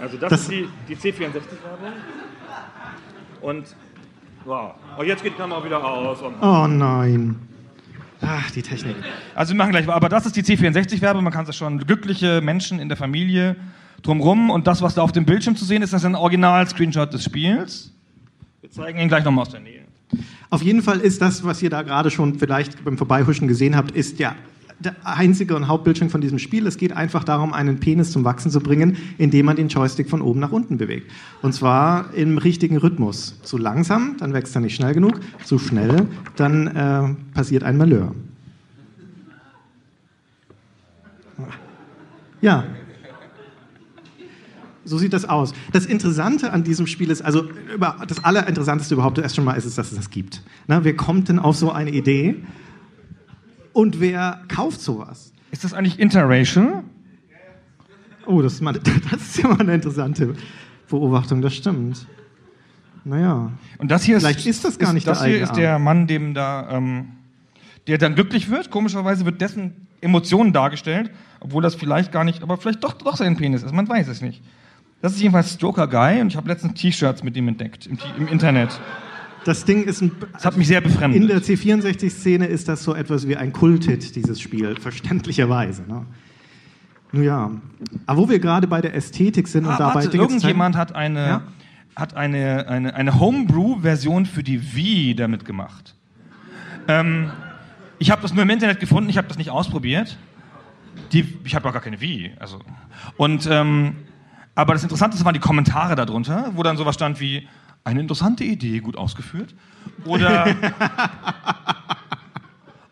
[0.00, 1.92] Also das, Das- ist die, die C64-Werbung.
[3.42, 3.64] Und
[4.44, 4.72] wow.
[4.98, 6.20] Und jetzt geht die Kamera wieder aus.
[6.22, 7.36] Und Oh nein.
[8.22, 8.96] Ach, die Technik.
[9.34, 11.24] also wir machen gleich, aber das ist die C64-Werbung.
[11.24, 13.56] Man kann es schon glückliche Menschen in der Familie
[14.02, 14.50] drumrum.
[14.50, 17.24] Und das, was da auf dem Bildschirm zu sehen ist, das ist ein Original-Screenshot des
[17.24, 17.92] Spiels.
[18.60, 19.84] Wir zeigen ihn gleich nochmal aus der Nähe.
[20.50, 23.92] Auf jeden Fall ist das, was ihr da gerade schon vielleicht beim Vorbeihuschen gesehen habt,
[23.92, 24.34] ist ja
[24.80, 26.66] der einzige und Hauptbildschirm von diesem Spiel.
[26.66, 30.22] Es geht einfach darum, einen Penis zum Wachsen zu bringen, indem man den Joystick von
[30.22, 31.10] oben nach unten bewegt.
[31.42, 33.40] Und zwar im richtigen Rhythmus.
[33.42, 35.20] Zu langsam, dann wächst er nicht schnell genug.
[35.44, 38.14] Zu schnell, dann äh, passiert ein Malheur.
[42.40, 42.64] Ja,
[44.90, 45.52] so sieht das aus.
[45.72, 47.44] Das Interessante an diesem Spiel ist, also
[48.08, 50.42] das Allerinteressanteste überhaupt erst schon mal ist es, dass es das gibt.
[50.66, 52.36] Na, wer kommt denn auf so eine Idee?
[53.72, 55.32] Und wer kauft sowas?
[55.50, 56.84] Ist das eigentlich interracial?
[58.26, 58.72] Oh, das ist, mal,
[59.10, 60.34] das ist ja mal eine interessante
[60.88, 62.06] Beobachtung, das stimmt.
[63.04, 63.52] Naja.
[63.78, 65.78] Und das hier ist, Vielleicht ist das gar nicht das der hier eigene ist der
[65.78, 67.08] Mann, dem da, ähm,
[67.86, 68.70] der dann glücklich wird.
[68.70, 73.36] Komischerweise wird dessen Emotionen dargestellt, obwohl das vielleicht gar nicht, aber vielleicht doch, doch sein
[73.36, 73.72] Penis ist.
[73.72, 74.42] Man weiß es nicht.
[75.02, 78.28] Das ist jedenfalls Stroker Guy und ich habe letztens T-Shirts mit ihm entdeckt im, im
[78.28, 78.78] Internet.
[79.44, 80.12] Das Ding ist ein.
[80.34, 81.20] Das hat mich sehr befremdet.
[81.20, 85.82] In der C64-Szene ist das so etwas wie ein Kulthit, dieses Spiel, verständlicherweise.
[85.88, 86.04] Ne?
[87.12, 87.50] Nun ja.
[88.06, 91.26] Aber wo wir gerade bei der Ästhetik sind und Ah, dabei warte, irgendjemand hat eine,
[91.26, 91.42] Ja?
[91.96, 95.94] hat eine, eine, eine Homebrew-Version für die Wii damit gemacht.
[96.86, 97.30] Ähm,
[97.98, 100.18] ich habe das nur im Internet gefunden, ich habe das nicht ausprobiert.
[101.12, 102.32] Die, ich habe auch gar keine Wii.
[102.38, 102.60] Also.
[103.16, 103.96] Und, ähm,
[104.54, 107.48] aber das Interessanteste waren die Kommentare darunter, wo dann sowas stand wie,
[107.84, 109.54] eine interessante Idee, gut ausgeführt.
[110.04, 110.46] Oder,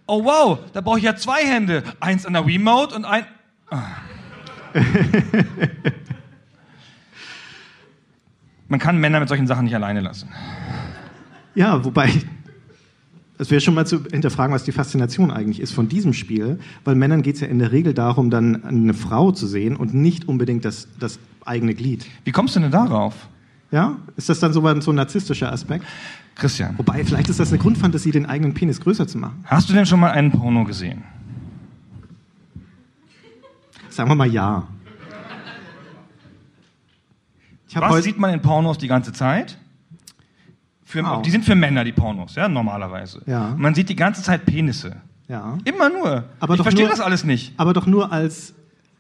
[0.07, 1.83] oh wow, da brauche ich ja zwei Hände.
[2.01, 3.25] Eins an der Wiimote und ein...
[3.71, 3.83] Ah.
[8.69, 10.29] Man kann Männer mit solchen Sachen nicht alleine lassen.
[11.55, 12.13] Ja, wobei.
[13.39, 16.97] Es wäre schon mal zu hinterfragen, was die Faszination eigentlich ist von diesem Spiel, weil
[16.97, 20.29] Männern geht es ja in der Regel darum, dann eine Frau zu sehen und nicht
[20.29, 22.05] unbedingt das, das eigene Glied.
[22.25, 23.29] Wie kommst du denn darauf,
[23.71, 23.97] Ja?
[24.17, 25.85] Ist das dann so ein, so ein narzisstischer Aspekt?
[26.35, 26.79] Christian?
[26.79, 29.45] Wobei, vielleicht ist das eine Grundfantasie, den eigenen Penis größer zu machen.
[29.45, 31.03] Hast du denn schon mal einen Porno gesehen?
[33.91, 34.69] Sagen wir mal ja.
[37.75, 39.59] Was sieht man in Pornos die ganze Zeit?
[40.85, 41.23] Für, Wow.
[41.23, 43.23] Die sind für Männer, die Pornos, ja, normalerweise.
[43.27, 43.55] Ja.
[43.59, 44.97] Man sieht die ganze Zeit Penisse.
[45.29, 45.59] Ja.
[45.65, 46.25] Immer nur.
[46.41, 47.53] Aber ich verstehe das alles nicht.
[47.59, 48.55] Aber doch nur als.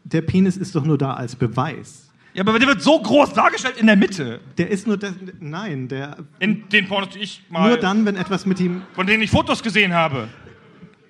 [0.04, 2.08] Der Penis ist doch nur da als Beweis.
[2.38, 4.38] Ja, aber der wird so groß dargestellt in der Mitte.
[4.59, 4.96] Der ist nur.
[4.96, 6.18] Das, nein, der.
[6.38, 8.83] In den Pornos, die ich mal, Nur dann, wenn etwas mit ihm.
[8.92, 10.29] von denen ich Fotos gesehen habe.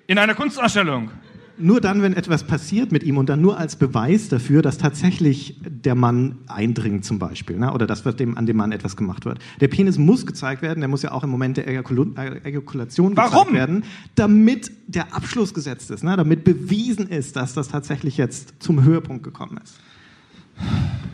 [0.07, 1.11] In einer Kunstausstellung.
[1.59, 5.61] Nur dann, wenn etwas passiert mit ihm und dann nur als Beweis dafür, dass tatsächlich
[5.61, 7.73] der Mann eindringt zum Beispiel, ne?
[7.73, 9.37] oder dass dem, an dem Mann etwas gemacht wird.
[9.59, 13.53] Der Penis muss gezeigt werden, der muss ja auch im Moment der Ejakulation gezeigt Warum?
[13.53, 13.83] werden,
[14.15, 16.15] damit der Abschluss gesetzt ist, ne?
[16.17, 19.79] damit bewiesen ist, dass das tatsächlich jetzt zum Höhepunkt gekommen ist.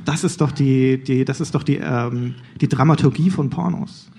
[0.05, 4.11] Das ist doch die, die, das ist doch die, ähm, die Dramaturgie von Pornos.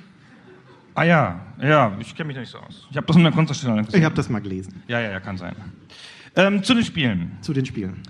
[0.94, 2.86] Ah ja, ja, ich kenne mich da nicht so aus.
[2.90, 3.98] Ich habe das in der Kunstausstellung gesehen.
[4.00, 5.54] Ich habe das mal gelesen Ja, ja, ja, kann sein.
[6.34, 7.32] Ähm, zu den Spielen.
[7.42, 8.02] zu den Spielen.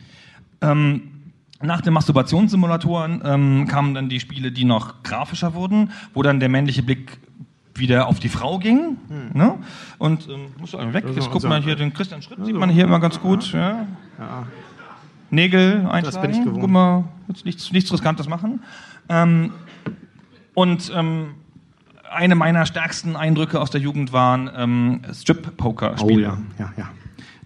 [0.61, 1.03] Ähm,
[1.63, 6.49] nach den Masturbationssimulatoren ähm, kamen dann die Spiele, die noch grafischer wurden, wo dann der
[6.49, 7.19] männliche Blick
[7.75, 8.97] wieder auf die Frau ging.
[9.35, 9.55] Ne?
[9.99, 11.05] Und ähm, einen weg.
[11.15, 13.53] Jetzt guck unser- mal hier den Christian Schritt, sieht man hier immer ganz gut.
[13.53, 13.87] Ja.
[15.31, 16.21] Nägel einschlagen.
[16.23, 16.61] bin ich gewohnt.
[16.61, 18.63] Guck mal, jetzt nichts, nichts Riskantes machen.
[19.09, 19.53] Ähm,
[20.55, 21.35] und ähm,
[22.11, 26.33] eine meiner stärksten Eindrücke aus der Jugend waren ähm, Strip-Poker-Spiele.
[26.33, 26.89] Oh ja, ja, ja.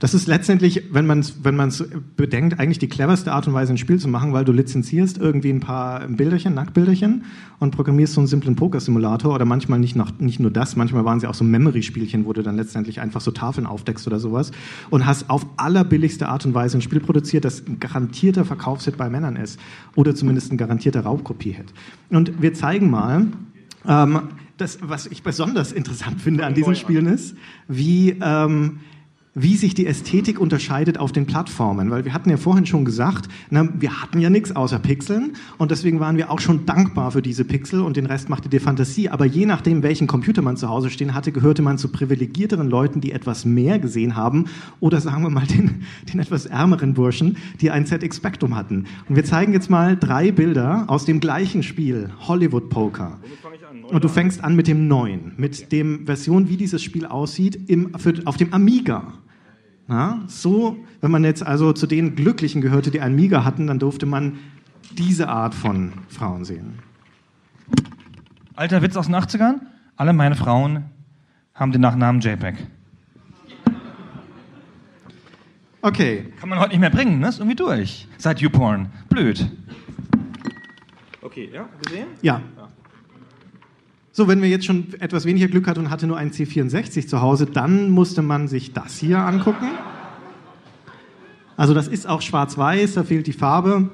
[0.01, 1.85] Das ist letztendlich, wenn man es wenn man's
[2.17, 5.51] bedenkt, eigentlich die cleverste Art und Weise, ein Spiel zu machen, weil du lizenzierst irgendwie
[5.51, 7.25] ein paar Bilderchen, Nacktbilderchen
[7.59, 11.21] und programmierst so einen simplen Pokersimulator oder manchmal nicht, noch, nicht nur das, manchmal waren
[11.21, 14.53] sie auch so Memory-Spielchen, wo du dann letztendlich einfach so Tafeln aufdeckst oder sowas
[14.89, 19.11] und hast auf allerbilligste Art und Weise ein Spiel produziert, das ein garantierter Verkaufshit bei
[19.11, 19.61] Männern ist
[19.97, 21.75] oder zumindest ein garantierter Raubkopie-Hit.
[22.09, 23.27] Und wir zeigen mal,
[23.87, 24.21] ähm,
[24.57, 27.37] das, was ich besonders interessant finde an diesen Spielen ist,
[27.69, 28.81] wie, ähm,
[29.35, 31.91] wie sich die Ästhetik unterscheidet auf den Plattformen.
[31.91, 35.71] Weil wir hatten ja vorhin schon gesagt, na, wir hatten ja nichts außer Pixeln und
[35.71, 39.09] deswegen waren wir auch schon dankbar für diese Pixel und den Rest machte die Fantasie.
[39.09, 43.01] Aber je nachdem, welchen Computer man zu Hause stehen hatte, gehörte man zu privilegierteren Leuten,
[43.01, 44.47] die etwas mehr gesehen haben
[44.81, 48.87] oder sagen wir mal den, den etwas ärmeren Burschen, die ein ZX Spectrum hatten.
[49.09, 53.19] Und wir zeigen jetzt mal drei Bilder aus dem gleichen Spiel, Hollywood Poker.
[53.91, 57.99] Und du fängst an mit dem neuen, mit dem Version, wie dieses Spiel aussieht, im,
[57.99, 59.15] für, auf dem Amiga.
[59.89, 63.81] Na, so, wenn man jetzt also zu den Glücklichen gehörte, die einen Amiga hatten, dann
[63.81, 64.39] durfte man
[64.97, 66.79] diese Art von Frauen sehen.
[68.55, 69.61] Alter Witz aus den 80ern.
[69.97, 70.85] Alle meine Frauen
[71.53, 72.55] haben den Nachnamen JPEG.
[75.83, 77.29] Okay, Kann man heute nicht mehr bringen, ne?
[77.29, 78.07] Ist irgendwie durch.
[78.19, 78.91] Seit YouPorn.
[79.09, 79.51] Blöd.
[81.23, 82.09] Okay, ja, gesehen?
[82.23, 82.43] ja.
[84.21, 87.23] So, wenn wir jetzt schon etwas weniger Glück hatten und hatte nur einen C64 zu
[87.23, 89.67] Hause, dann musste man sich das hier angucken.
[91.57, 93.89] Also das ist auch schwarz-weiß, da fehlt die Farbe.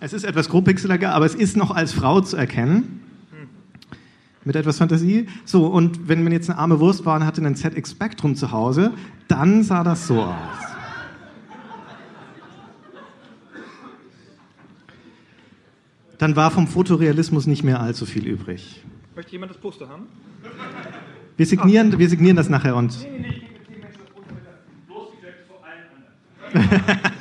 [0.00, 3.00] Es ist etwas grobpixeliger, aber es ist noch als Frau zu erkennen.
[4.44, 5.28] Mit etwas Fantasie.
[5.46, 8.52] So, und wenn man jetzt eine arme Wurst war und hatte einen ZX Spectrum zu
[8.52, 8.92] Hause,
[9.28, 10.34] dann sah das so aus.
[16.18, 18.84] Dann war vom Fotorealismus nicht mehr allzu viel übrig.
[19.14, 20.08] Möchte jemand das Poster haben?
[21.36, 23.06] Wir signieren, wir signieren das nachher und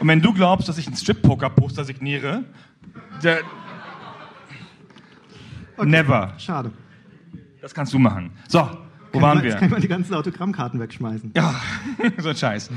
[0.00, 2.42] Und wenn du glaubst, dass ich ein Strip-Poker-Poster signiere,
[3.22, 3.42] der,
[5.84, 6.32] never.
[6.38, 6.72] schade.
[7.60, 8.32] Das kannst du machen.
[8.48, 8.66] So,
[9.12, 9.74] wo waren man, jetzt kann wir?
[9.74, 11.32] man die ganzen Autogrammkarten wegschmeißen.
[11.34, 11.54] Ja,
[12.18, 12.70] so ein Scheiß.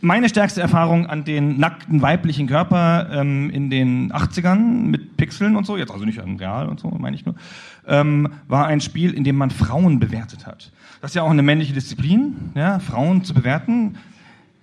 [0.00, 5.66] meine stärkste Erfahrung an den nackten weiblichen Körper ähm, in den 80ern mit Pixeln und
[5.66, 7.34] so, jetzt also nicht an Real und so, meine ich nur,
[7.86, 10.70] ähm, war ein Spiel, in dem man Frauen bewertet hat.
[11.00, 13.96] Das ist ja auch eine männliche Disziplin, ja, Frauen zu bewerten.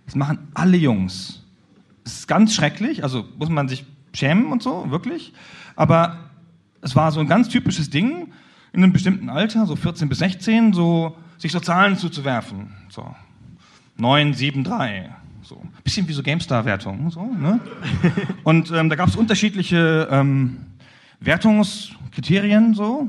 [0.05, 1.43] Das machen alle Jungs.
[2.03, 5.33] Das ist ganz schrecklich, also muss man sich schämen und so, wirklich.
[5.75, 6.17] Aber
[6.81, 8.31] es war so ein ganz typisches Ding
[8.73, 12.73] in einem bestimmten Alter, so 14 bis 16, so sich so Zahlen zuzuwerfen.
[12.89, 13.15] So
[13.97, 15.09] 9, 7, 3.
[15.41, 15.61] So.
[15.83, 17.09] Bisschen wie so GameStar-Wertungen.
[17.09, 17.59] So, ne?
[18.43, 20.57] Und ähm, da gab es unterschiedliche ähm,
[21.19, 23.07] Wertungskriterien, so.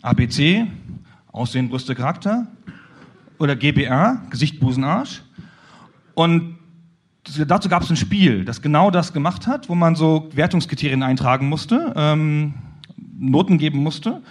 [0.00, 0.66] ABC,
[1.32, 2.46] Aussehen, Brüste, Charakter.
[3.38, 5.22] Oder GBR, Gesicht, Busen, Arsch.
[6.14, 6.58] Und
[7.46, 11.48] dazu gab es ein Spiel, das genau das gemacht hat, wo man so Wertungskriterien eintragen
[11.48, 12.54] musste, ähm,
[13.18, 14.22] Noten geben musste.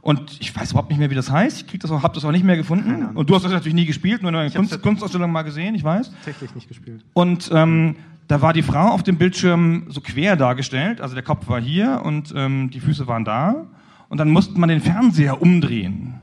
[0.00, 1.62] Und ich weiß überhaupt nicht mehr, wie das heißt.
[1.62, 3.06] Ich krieg das auch, hab das auch nicht mehr gefunden.
[3.14, 5.82] Und du hast das natürlich nie gespielt, nur in einer Kunst, Kunstausstellung mal gesehen, ich
[5.82, 6.10] weiß.
[6.10, 7.02] Tatsächlich nicht gespielt.
[7.14, 7.96] Und ähm,
[8.28, 11.00] da war die Frau auf dem Bildschirm so quer dargestellt.
[11.00, 13.64] Also der Kopf war hier und ähm, die Füße waren da.
[14.10, 16.20] Und dann musste man den Fernseher umdrehen.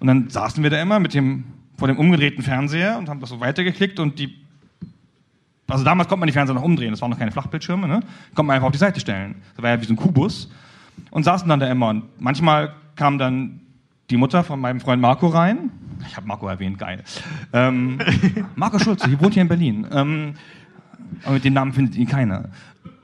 [0.00, 1.44] Und dann saßen wir da immer mit dem,
[1.76, 4.34] vor dem umgedrehten Fernseher und haben das so weitergeklickt und die
[5.68, 8.00] also damals konnte man die Fernseher noch umdrehen, das waren noch keine Flachbildschirme, ne?
[8.34, 9.36] Konnte man einfach auf die Seite stellen.
[9.54, 10.50] Das war ja wie so ein Kubus.
[11.10, 11.88] Und saßen dann da immer.
[11.88, 13.60] Und manchmal kam dann
[14.10, 15.70] die Mutter von meinem Freund Marco rein.
[16.06, 17.02] Ich habe Marco erwähnt, geil.
[17.52, 17.98] Ähm,
[18.56, 19.86] Marco Schulze, hier wohnt hier in Berlin.
[19.92, 20.34] Ähm,
[21.24, 22.50] aber mit dem Namen findet ihn keiner.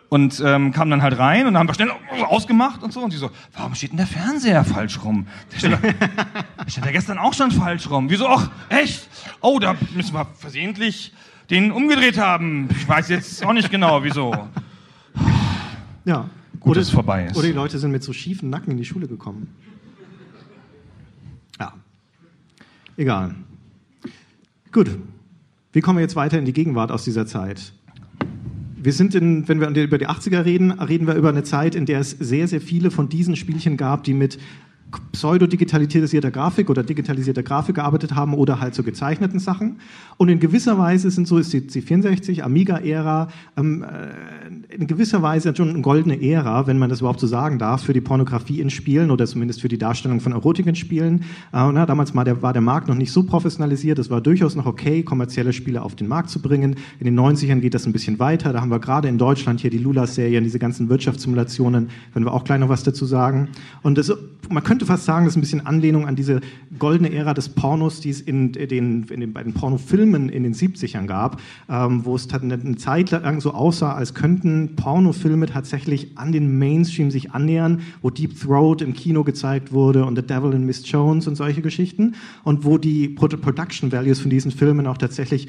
[0.09, 1.91] Und ähm, kam dann halt rein und dann haben wir schnell
[2.29, 3.01] ausgemacht und so.
[3.01, 5.27] Und sie so, warum steht denn der Fernseher falsch rum?
[5.53, 8.09] Der steht, der steht ja gestern auch schon falsch rum.
[8.09, 8.29] Wieso?
[8.29, 9.09] Ach, echt?
[9.41, 11.13] Oh, da müssen wir versehentlich
[11.51, 12.69] den umgedreht haben.
[12.71, 14.49] Ich weiß jetzt auch nicht genau, wieso.
[16.05, 16.29] Ja.
[16.67, 17.37] Gut, oder, dass es vorbei ist.
[17.37, 19.47] Oder die Leute sind mit so schiefen Nacken in die Schule gekommen.
[21.61, 21.73] Ja.
[22.97, 23.37] Egal.
[24.73, 24.91] Gut.
[25.73, 27.73] Wie kommen wir jetzt weiter in die Gegenwart aus dieser Zeit?
[28.75, 31.87] Wir sind in, wenn wir über die 80er reden, reden wir über eine Zeit, in
[31.87, 34.37] der es sehr, sehr viele von diesen Spielchen gab, die mit
[35.13, 39.81] pseudo-digitalisierter Grafik oder digitalisierter Grafik gearbeitet haben oder halt so gezeichneten Sachen.
[40.17, 45.55] Und in gewisser Weise sind so ist die C64, Amiga-Ära ähm, äh, in gewisser Weise
[45.57, 48.71] schon eine goldene Ära, wenn man das überhaupt so sagen darf, für die Pornografie in
[48.71, 51.23] Spielen oder zumindest für die Darstellung von Erotik in Spielen.
[51.53, 54.55] Äh, na, damals war der, war der Markt noch nicht so professionalisiert, es war durchaus
[54.55, 56.77] noch okay, kommerzielle Spiele auf den Markt zu bringen.
[57.01, 58.53] In den 90ern geht das ein bisschen weiter.
[58.53, 62.45] Da haben wir gerade in Deutschland hier die Lula-Serien, diese ganzen Wirtschaftssimulationen, wenn wir auch
[62.45, 63.49] gleich noch was dazu sagen.
[63.83, 64.13] Und das,
[64.51, 66.41] man könnte fast sagen, das ist ein bisschen Anlehnung an diese
[66.79, 70.55] goldene Ära des Pornos, die es in den, in den, bei den Pornofilmen in den
[70.55, 76.33] 70ern gab, ähm, wo es eine Zeit lang so aussah, als könnten Pornofilme tatsächlich an
[76.33, 80.67] den Mainstream sich annähern, wo Deep Throat im Kino gezeigt wurde und The Devil in
[80.67, 85.49] Miss Jones und solche Geschichten und wo die Production Values von diesen Filmen auch tatsächlich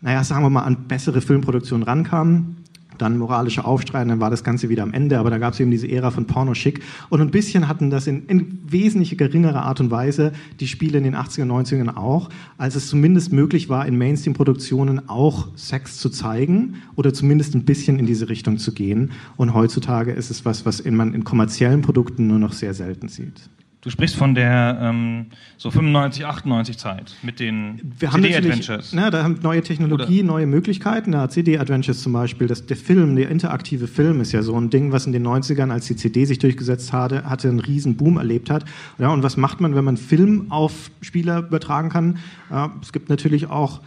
[0.00, 2.58] naja, sagen wir mal, an bessere Filmproduktionen rankamen
[2.98, 5.70] dann moralische Aufstrei, dann war das Ganze wieder am Ende, aber da gab es eben
[5.70, 9.80] diese Ära von Porno schick und ein bisschen hatten das in, in wesentlich geringerer Art
[9.80, 13.96] und Weise die Spiele in den 80er, 90ern auch, als es zumindest möglich war, in
[13.96, 19.12] Mainstream-Produktionen auch Sex zu zeigen oder zumindest ein bisschen in diese Richtung zu gehen.
[19.36, 23.48] Und heutzutage ist es was, was man in kommerziellen Produkten nur noch sehr selten sieht.
[23.80, 28.92] Du sprichst von der ähm, so 95, 98 Zeit mit den CD-Adventures.
[28.92, 30.32] Ne, da haben neue Technologie, Oder?
[30.32, 31.12] neue Möglichkeiten.
[31.12, 34.90] Ja, CD-Adventures zum Beispiel, das, der Film, der interaktive Film ist ja so ein Ding,
[34.90, 38.50] was in den 90ern, als die CD sich durchgesetzt hatte, hatte einen riesen Boom erlebt
[38.50, 38.64] hat.
[38.98, 42.18] Ja, und was macht man, wenn man Film auf Spieler übertragen kann?
[42.50, 43.80] Ja, es gibt natürlich auch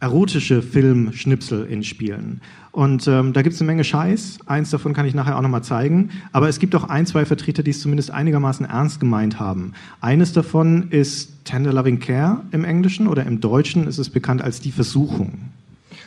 [0.00, 2.40] erotische Filmschnipsel in Spielen.
[2.70, 4.40] Und ähm, da gibt es eine Menge Scheiß.
[4.44, 6.10] Eins davon kann ich nachher auch nochmal zeigen.
[6.32, 9.72] Aber es gibt auch ein, zwei Vertreter, die es zumindest einigermaßen ernst gemeint haben.
[10.02, 14.60] Eines davon ist Tender Loving Care im Englischen oder im Deutschen ist es bekannt als
[14.60, 15.38] Die Versuchung.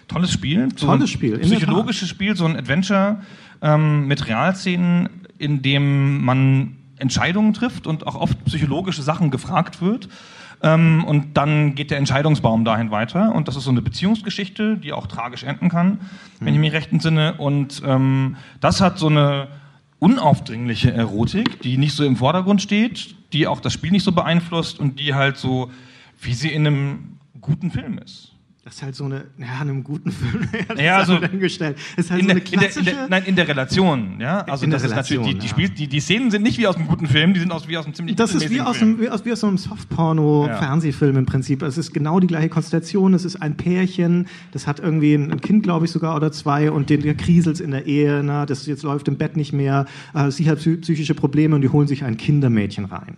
[0.07, 0.69] Tolles Spiel.
[0.75, 1.39] So Tolles Spiel.
[1.39, 3.21] Psychologisches Spiel, so ein Adventure
[3.61, 10.09] ähm, mit Realszenen, in dem man Entscheidungen trifft und auch oft psychologische Sachen gefragt wird.
[10.61, 13.33] Ähm, und dann geht der Entscheidungsbaum dahin weiter.
[13.33, 15.99] Und das ist so eine Beziehungsgeschichte, die auch tragisch enden kann,
[16.39, 17.35] wenn ich mich recht entsinne.
[17.35, 19.47] Und ähm, das hat so eine
[19.99, 24.79] unaufdringliche Erotik, die nicht so im Vordergrund steht, die auch das Spiel nicht so beeinflusst
[24.79, 25.71] und die halt so,
[26.19, 28.33] wie sie in einem guten Film ist.
[28.65, 30.47] Das ist halt so eine, ja, einem guten Film.
[30.77, 31.77] ja, also dahingestellt.
[31.95, 34.19] Das ist halt in, so eine klassische, in der, in der, nein, in der Relation,
[34.19, 34.41] ja.
[34.41, 35.49] Also in das der ist Relation, natürlich, die, die.
[35.49, 37.77] Spiel, die, die Szenen sind nicht wie aus einem guten Film, die sind aus, wie
[37.77, 38.95] aus einem ziemlich Das ist wie aus, Film.
[38.95, 41.61] einem, wie, aus, wie aus so einem Softporno-Fernsehfilm im Prinzip.
[41.61, 43.13] Es ist genau die gleiche Konstellation.
[43.13, 46.69] Es ist ein Pärchen, das hat irgendwie ein, ein Kind, glaube ich, sogar oder zwei
[46.69, 48.21] und den, der kriselt in der Ehe.
[48.23, 49.85] Na, das jetzt läuft im Bett nicht mehr.
[50.13, 53.15] Äh, sie hat psychische Probleme und die holen sich ein Kindermädchen rein.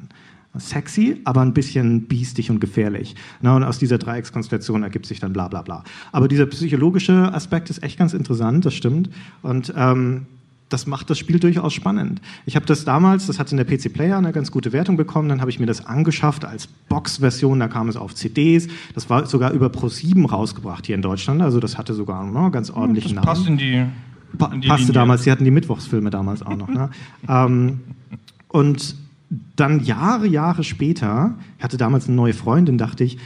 [0.60, 3.16] Sexy, aber ein bisschen biestig und gefährlich.
[3.42, 5.84] Na, und aus dieser Dreieckskonstellation ergibt sich dann bla bla bla.
[6.12, 9.10] Aber dieser psychologische Aspekt ist echt ganz interessant, das stimmt.
[9.42, 10.26] Und ähm,
[10.72, 12.22] das macht das Spiel durchaus spannend.
[12.46, 15.30] Ich habe das damals, das hat in der PC Player eine ganz gute Wertung bekommen,
[15.30, 19.26] dann habe ich mir das angeschafft als Box-Version, da kam es auf CDs, das war
[19.26, 23.26] sogar über Pro7 rausgebracht hier in Deutschland, also das hatte sogar einen ganz ordentlichen das
[23.26, 23.60] passt Namen.
[23.60, 23.90] in
[24.32, 24.94] die, Pa in die passte Linie.
[24.94, 26.70] damals, sie hatten die Mittwochsfilme damals auch noch.
[26.70, 26.90] Ne?
[27.28, 27.82] ähm,
[28.48, 28.96] und
[29.56, 33.18] dann Jahre, Jahre später, ich hatte damals eine neue Freundin, dachte ich,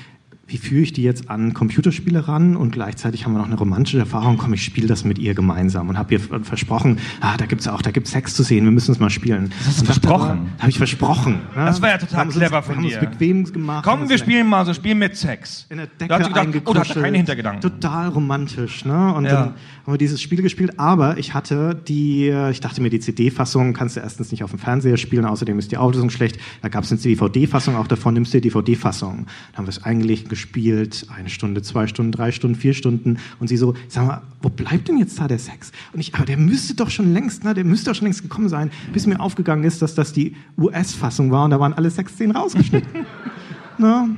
[0.47, 3.97] wie führe ich die jetzt an Computerspiele ran und gleichzeitig haben wir noch eine romantische
[3.97, 7.68] Erfahrung, komm, ich spiele das mit ihr gemeinsam und habe ihr versprochen, ah, da gibt's
[7.68, 9.51] auch, da gibt's Sex zu sehen, wir müssen es mal spielen.
[9.58, 10.51] Das hast du versprochen?
[10.60, 11.34] Habe ich versprochen.
[11.56, 11.66] ne?
[11.66, 12.99] Das war ja total es clever uns, von wir haben dir.
[12.99, 13.84] uns bequem gemacht.
[13.84, 15.66] Komm, wir spielen mal so ein Spiel mit Sex.
[15.72, 17.62] in der Da Decke hat sie gedacht, oh, da hat keine Hintergedanken.
[17.62, 19.16] Total romantisch, ne?
[19.16, 19.32] Und Ja.
[19.32, 19.53] dann
[19.86, 23.95] haben wir dieses Spiel gespielt, aber ich hatte die, ich dachte mir, die CD-Fassung kannst
[23.95, 26.39] du erstens nicht auf dem Fernseher spielen, außerdem ist die Auflösung schlecht.
[26.63, 29.27] Da gab es eine DVD-Fassung auch davon, nimmst du die DVD-Fassung.
[29.51, 33.19] Dann haben wir es eingelegt, gespielt, eine Stunde, zwei Stunden, drei Stunden, vier Stunden.
[33.39, 35.71] Und sie so, sag mal, wo bleibt denn jetzt da der Sex?
[35.93, 38.49] Und ich, aber der müsste doch schon längst, ne, der müsste doch schon längst gekommen
[38.49, 42.36] sein, bis mir aufgegangen ist, dass das die US-Fassung war und da waren alle Sexszenen
[42.36, 43.05] rausgeschnitten.
[43.77, 44.15] ne?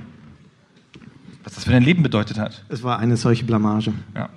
[1.43, 2.63] Was das für dein Leben bedeutet hat.
[2.69, 3.91] Es war eine solche Blamage.
[4.15, 4.29] Ja.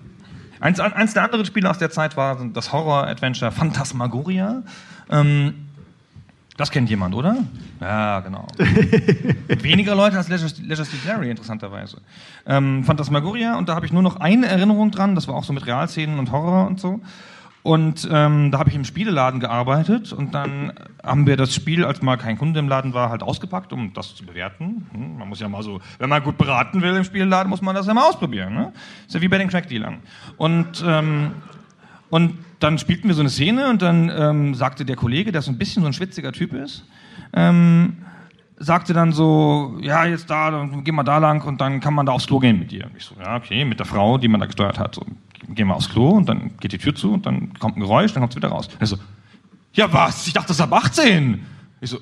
[0.61, 4.63] Eins, eins der anderen Spiele aus der Zeit war das Horror-Adventure Phantasmagoria.
[5.11, 5.55] Ähm,
[6.59, 7.39] das kennt jemand, oder?
[7.81, 8.47] Ja, genau.
[9.49, 12.03] Weniger Leute als Leisure, Leisure Suit Larry, interessanterweise.
[12.45, 15.55] Ähm, Phantasmagoria, und da habe ich nur noch eine Erinnerung dran, das war auch so
[15.55, 17.01] mit Realszenen und Horror und so.
[17.63, 20.73] Und ähm, da habe ich im Spieleladen gearbeitet und dann
[21.05, 24.15] haben wir das Spiel, als mal kein Kunde im Laden war, halt ausgepackt, um das
[24.15, 24.87] zu bewerten.
[24.93, 27.75] Hm, Man muss ja mal so, wenn man gut beraten will im Spieleladen, muss man
[27.75, 28.55] das ja mal ausprobieren.
[28.55, 28.73] Ne?
[29.07, 29.99] Ist ja wie bei den Crackdealern.
[30.39, 31.33] Und ähm,
[32.11, 35.51] und dann spielten wir so eine Szene und dann ähm, sagte der Kollege, der so
[35.51, 36.85] ein bisschen so ein schwitziger Typ ist,
[37.33, 37.99] ähm,
[38.61, 42.07] sagte dann so, ja, jetzt da, dann gehen wir da lang und dann kann man
[42.07, 42.85] da aufs Klo gehen mit dir.
[42.85, 44.95] Und ich so, ja, okay, mit der Frau, die man da gesteuert hat.
[44.95, 45.05] So,
[45.49, 48.13] gehen wir aufs Klo und dann geht die Tür zu und dann kommt ein Geräusch,
[48.13, 48.69] dann kommt es wieder raus.
[48.79, 48.99] Er so,
[49.73, 51.41] ja was, ich dachte, das ist ab 18.
[51.81, 51.99] Ich so,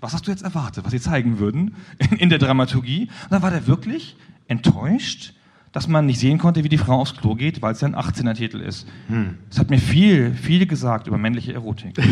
[0.00, 3.10] was hast du jetzt erwartet, was sie zeigen würden in, in der Dramaturgie?
[3.24, 4.16] Und dann war der wirklich
[4.48, 5.34] enttäuscht,
[5.72, 7.94] dass man nicht sehen konnte, wie die Frau aufs Klo geht, weil es ja ein
[7.94, 8.88] 18er-Titel ist.
[9.50, 11.96] Das hat mir viel, viel gesagt über männliche Erotik.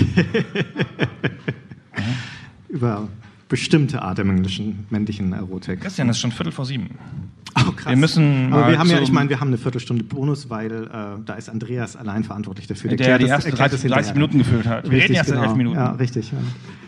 [2.69, 3.09] über
[3.49, 5.81] bestimmte Art der männlichen, männlichen Erotik.
[5.81, 6.91] Christian, es ist schon Viertel vor sieben.
[7.57, 7.91] Oh, krass.
[7.91, 10.89] Wir müssen Aber wir haben ja, ich meine, wir haben eine Viertelstunde Bonus, weil äh,
[11.25, 12.91] da ist Andreas allein verantwortlich dafür.
[12.91, 14.15] Der erklärt die ersten erklärt 30, das 30 hinterher.
[14.15, 14.85] Minuten gefüllt hat.
[14.85, 15.49] Wir reden Richtig, erst seit genau.
[15.49, 15.77] elf Minuten.
[15.77, 16.31] Ja, richtig.
[16.31, 16.39] Ja.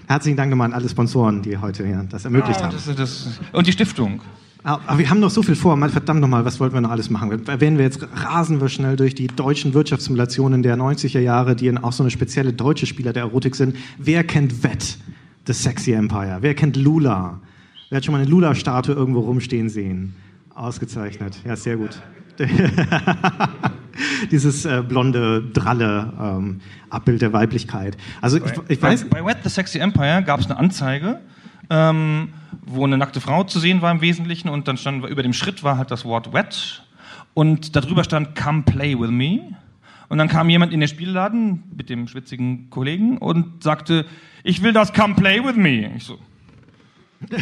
[0.07, 2.72] Herzlichen Dank nochmal an alle Sponsoren, die heute ja, das ermöglicht Ah, haben.
[2.72, 4.20] das, das, und die Stiftung.
[4.62, 5.78] Aber aber wir haben noch so viel vor.
[5.89, 7.31] Verdammt nochmal, was wollten wir noch alles machen?
[7.47, 11.93] Wenn wir jetzt rasen wir schnell durch die deutschen Wirtschaftssimulationen der 90er Jahre, die auch
[11.93, 13.76] so eine spezielle deutsche Spieler der Erotik sind.
[13.97, 14.99] Wer kennt Wett,
[15.45, 16.38] das Sexy Empire?
[16.41, 17.41] Wer kennt Lula?
[17.88, 20.14] Wer hat schon mal eine Lula-Statue irgendwo rumstehen sehen?
[20.55, 21.41] Ausgezeichnet.
[21.45, 22.01] Ja, sehr gut.
[24.30, 27.97] Dieses äh, blonde, dralle ähm, Abbild der Weiblichkeit.
[28.20, 31.20] Also ich, ich weiß, Bei, bei Wet the Sexy Empire gab es eine Anzeige,
[31.68, 32.28] ähm,
[32.64, 35.62] wo eine nackte Frau zu sehen war im Wesentlichen und dann stand über dem Schritt
[35.62, 36.82] war halt das Wort Wet
[37.34, 39.57] und darüber stand Come play with me.
[40.09, 44.07] Und dann kam jemand in den Spielladen mit dem schwitzigen Kollegen und sagte,
[44.43, 45.93] ich will das Come play with me.
[45.97, 46.18] Ich so.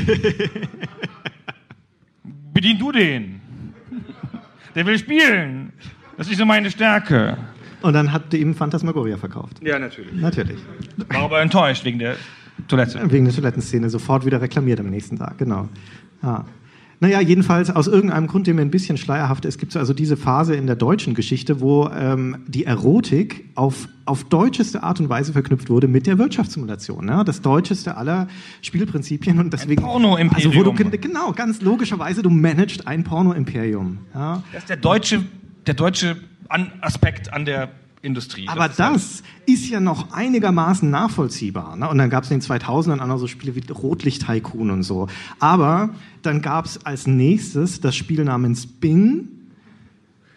[2.53, 3.41] Bedien du den.
[4.75, 5.73] Der will spielen.
[6.17, 7.37] Das ist so meine Stärke.
[7.83, 9.59] und dann hat die ihm Phantasmagoria verkauft.
[9.63, 10.13] Ja, natürlich.
[10.15, 10.59] Natürlich.
[11.09, 12.17] War aber enttäuscht wegen der
[12.67, 13.01] Toilette.
[13.11, 15.69] Wegen der Toilettenszene sofort wieder reklamiert am nächsten Tag, genau.
[16.23, 16.45] Ja.
[17.01, 20.17] Naja, jedenfalls aus irgendeinem Grund, der mir ein bisschen schleierhaft ist, gibt es also diese
[20.17, 25.33] Phase in der deutschen Geschichte, wo ähm, die Erotik auf, auf deutscheste Art und Weise
[25.33, 27.07] verknüpft wurde mit der Wirtschaftssimulation.
[27.07, 27.23] Ne?
[27.25, 28.27] Das deutscheste aller
[28.63, 29.83] Spielprinzipien und deswegen.
[29.83, 30.53] Porno-Imperium.
[30.53, 33.99] Also wo du, genau, ganz logischerweise, du managst ein Porno-Imperium.
[34.15, 34.43] Ja?
[34.53, 35.25] Das ist der deutsche,
[35.67, 36.17] der deutsche
[36.81, 37.71] Aspekt an der
[38.03, 38.47] Industrie.
[38.49, 41.77] Aber das ist ja noch einigermaßen nachvollziehbar.
[41.77, 41.89] Ne?
[41.89, 45.09] Und dann gab es in den 2000ern auch noch so Spiele wie Rotlicht-Tycoon und so.
[45.41, 45.91] Aber
[46.23, 49.29] dann gab es als nächstes das Spiel namens Bing.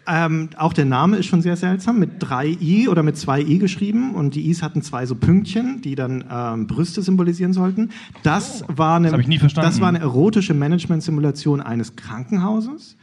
[0.04, 3.58] Ähm, auch der Name ist schon sehr seltsam, mit drei I oder mit zwei I
[3.58, 4.14] geschrieben.
[4.16, 7.90] Und die Is hatten zwei so Pünktchen, die dann ähm, Brüste symbolisieren sollten.
[8.24, 9.70] Das, war eine, Oh, das hab ich nie verstanden.
[9.70, 12.96] das war eine erotische Management-Simulation eines Krankenhauses.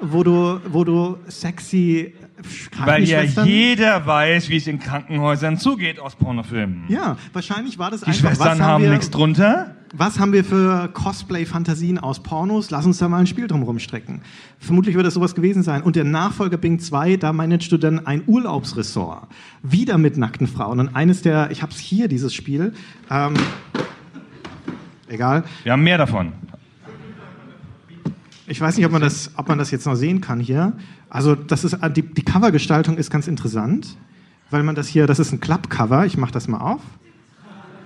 [0.00, 2.14] Wo du, wo du sexy
[2.84, 6.84] Weil ja jeder weiß, wie es in Krankenhäusern zugeht aus Pornofilmen.
[6.88, 8.20] Ja, wahrscheinlich war das Die einfach.
[8.20, 9.76] Schwestern was haben wir, nichts drunter.
[9.94, 12.70] Was haben wir für Cosplay-Fantasien aus Pornos?
[12.70, 14.22] Lass uns da mal ein Spiel drum rumstrecken.
[14.58, 15.82] Vermutlich wird das sowas gewesen sein.
[15.82, 19.28] Und der Nachfolger Bing 2, da managst du dann ein Urlaubsressort.
[19.62, 20.80] Wieder mit nackten Frauen.
[20.80, 22.72] Und eines der, ich habe es hier, dieses Spiel.
[23.10, 23.34] Ähm,
[25.08, 25.44] egal.
[25.62, 26.32] Wir haben mehr davon.
[28.46, 30.72] Ich weiß nicht, ob man das, ob man das jetzt noch sehen kann hier.
[31.12, 33.98] Also das ist die, die Covergestaltung ist ganz interessant,
[34.50, 36.06] weil man das hier, das ist ein Klappcover.
[36.06, 36.80] Ich mache das mal auf.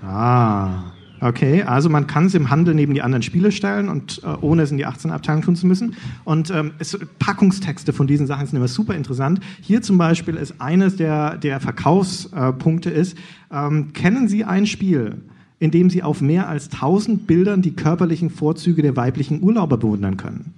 [0.07, 1.65] Ah, okay.
[1.65, 4.71] Also man kann es im Handel neben die anderen Spiele stellen und äh, ohne es
[4.71, 5.97] in die 18 Abteilung tun zu müssen.
[6.23, 9.41] Und ähm, es, Packungstexte von diesen Sachen sind immer super interessant.
[9.61, 13.19] Hier zum Beispiel ist eines der, der Verkaufspunkte ist,
[13.53, 15.17] ähm, kennen Sie ein Spiel,
[15.59, 20.17] in dem Sie auf mehr als 1000 Bildern die körperlichen Vorzüge der weiblichen Urlauber bewundern
[20.17, 20.55] können?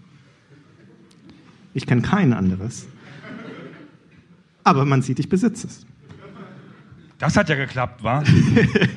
[1.74, 2.86] Ich kenne kein anderes.
[4.64, 5.86] Aber man sieht, ich besitze es.
[7.18, 8.22] Das hat ja geklappt, wa?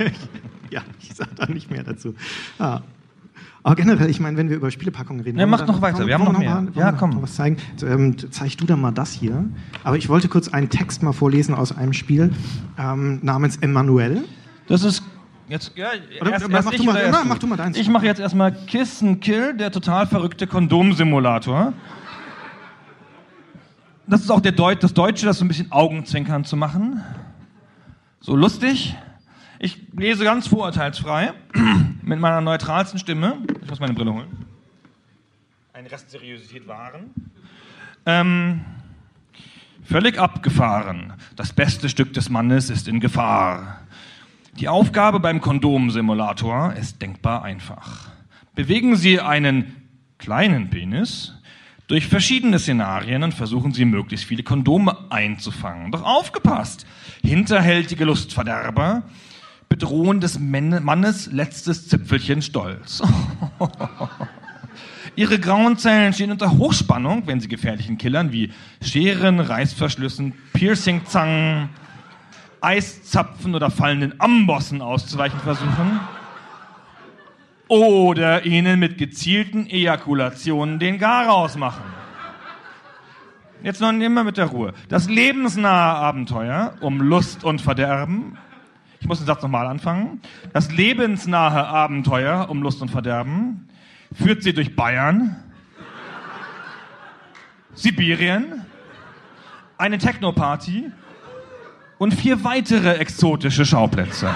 [0.70, 2.14] ja, ich sage da nicht mehr dazu.
[2.60, 2.82] Ah.
[3.64, 5.40] Aber generell, ich meine, wenn wir über Spielepackungen reden.
[5.40, 6.62] Ja, mach noch weiter, wir haben noch mehr.
[6.62, 7.12] Mal, ja, komm.
[7.12, 7.58] Noch was zeigen?
[7.84, 9.46] Ähm, zeig du dann mal das hier.
[9.84, 12.32] Aber ich wollte kurz einen Text mal vorlesen aus einem Spiel
[12.78, 14.24] ähm, namens Emmanuel.
[14.68, 15.04] Das ist
[15.48, 15.90] Jetzt, ja,
[16.22, 17.78] oder, erst, mach, erst du ich mal, oder na, mach du mal deins.
[17.78, 21.74] Ich mache jetzt erstmal Kiss and Kill, der total verrückte Kondomsimulator.
[24.08, 27.04] Das ist auch Deut das Deutsche, das so ein bisschen Augenzwinkern zu machen.
[28.20, 28.96] So lustig.
[29.60, 31.34] Ich lese ganz vorurteilsfrei
[32.02, 33.38] mit meiner neutralsten Stimme.
[33.62, 34.46] Ich muss meine Brille holen.
[35.74, 37.12] Ein Rest Seriosität wahren.
[38.06, 38.62] Ähm,
[39.84, 41.14] völlig abgefahren.
[41.36, 43.82] Das beste Stück des Mannes ist in Gefahr.
[44.60, 48.10] Die Aufgabe beim Kondomsimulator ist denkbar einfach.
[48.56, 49.76] Bewegen Sie einen
[50.18, 51.34] kleinen Penis
[51.92, 55.92] durch verschiedene Szenarien versuchen Sie möglichst viele Kondome einzufangen.
[55.92, 56.86] Doch aufgepasst!
[57.22, 59.04] Hinterhältige Lustverderber
[59.68, 63.04] bedrohen des Mannes letztes Zipfelchen Stolz.
[65.18, 71.68] Ihre grauen Zellen stehen unter Hochspannung, wenn sie gefährlichen Killern wie Scheren, Reißverschlüssen, Piercingzangen,
[72.62, 76.00] Eiszapfen oder fallenden Ambossen auszuweichen versuchen.
[77.72, 81.86] Oder ihnen mit gezielten Ejakulationen den Garaus machen.
[83.64, 84.74] Jetzt noch immer mit der Ruhe.
[84.90, 88.38] Das lebensnahe Abenteuer um Lust und Verderben.
[89.00, 90.20] Ich muss den Satz nochmal anfangen.
[90.52, 93.70] Das lebensnahe Abenteuer um Lust und Verderben
[94.22, 95.42] führt sie durch Bayern,
[97.74, 98.66] Sibirien,
[99.78, 100.92] eine Technoparty
[102.00, 104.30] und vier weitere exotische Schauplätze.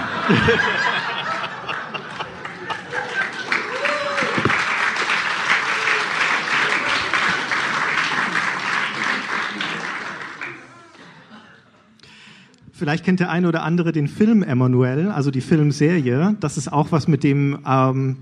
[12.76, 16.36] Vielleicht kennt der eine oder andere den Film Emmanuel, also die Filmserie.
[16.40, 18.18] Das ist auch was mit dem, ähm,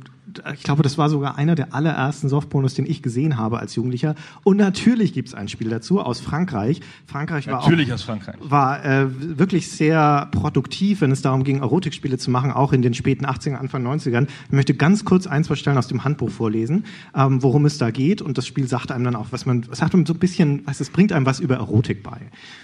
[0.55, 4.14] ich glaube, das war sogar einer der allerersten Softpornos, den ich gesehen habe als Jugendlicher.
[4.44, 6.80] Und natürlich gibt es ein Spiel dazu aus Frankreich.
[7.05, 8.36] Frankreich war Natürlich auch, aus Frankreich.
[8.42, 9.07] war äh,
[9.38, 13.57] wirklich sehr produktiv, wenn es darum ging, Erotikspiele zu machen, auch in den späten 80er,
[13.57, 14.28] Anfang 90ern.
[14.46, 16.84] Ich möchte ganz kurz ein, zwei Stellen aus dem Handbuch vorlesen,
[17.16, 18.22] ähm, worum es da geht.
[18.22, 20.80] Und das Spiel sagt einem dann auch, was man, sagt einem so ein bisschen, was,
[20.80, 22.20] es bringt einem was über Erotik bei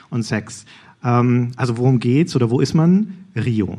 [0.08, 0.66] und Sex.
[1.04, 3.14] Ähm, also worum geht's oder wo ist man?
[3.34, 3.78] Rio.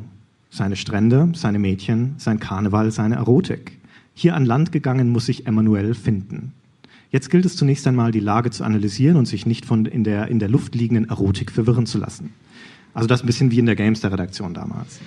[0.49, 3.77] Seine Strände, seine Mädchen, sein Karneval, seine Erotik.
[4.13, 6.53] Hier an Land gegangen muss sich Emmanuel finden.
[7.11, 10.27] Jetzt gilt es zunächst einmal, die Lage zu analysieren und sich nicht von in der,
[10.27, 12.31] in der Luft liegenden Erotik verwirren zu lassen.
[12.93, 14.99] Also das ein bisschen wie in der Gamester-Redaktion damals.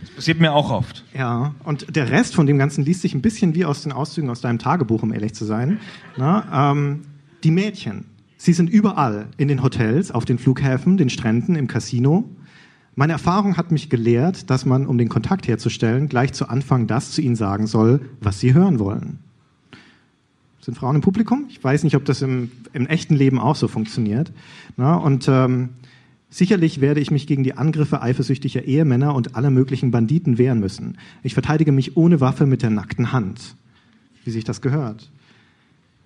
[0.00, 1.04] Das passiert mir auch oft.
[1.14, 4.30] Ja, und der Rest von dem Ganzen liest sich ein bisschen wie aus den Auszügen
[4.30, 5.78] aus deinem Tagebuch, um ehrlich zu sein.
[6.16, 7.02] Na, ähm,
[7.44, 8.04] die Mädchen,
[8.40, 12.24] sie sind überall, in den Hotels, auf den Flughäfen, den Stränden, im Casino.
[12.96, 17.10] Meine Erfahrung hat mich gelehrt, dass man, um den Kontakt herzustellen, gleich zu Anfang das
[17.10, 19.18] zu ihnen sagen soll, was sie hören wollen.
[20.62, 21.46] Sind Frauen im Publikum?
[21.50, 24.32] Ich weiß nicht, ob das im, im echten Leben auch so funktioniert.
[24.78, 25.70] Na, und ähm,
[26.30, 30.96] sicherlich werde ich mich gegen die Angriffe eifersüchtiger Ehemänner und aller möglichen Banditen wehren müssen.
[31.22, 33.54] Ich verteidige mich ohne Waffe mit der nackten Hand.
[34.24, 35.10] Wie sich das gehört.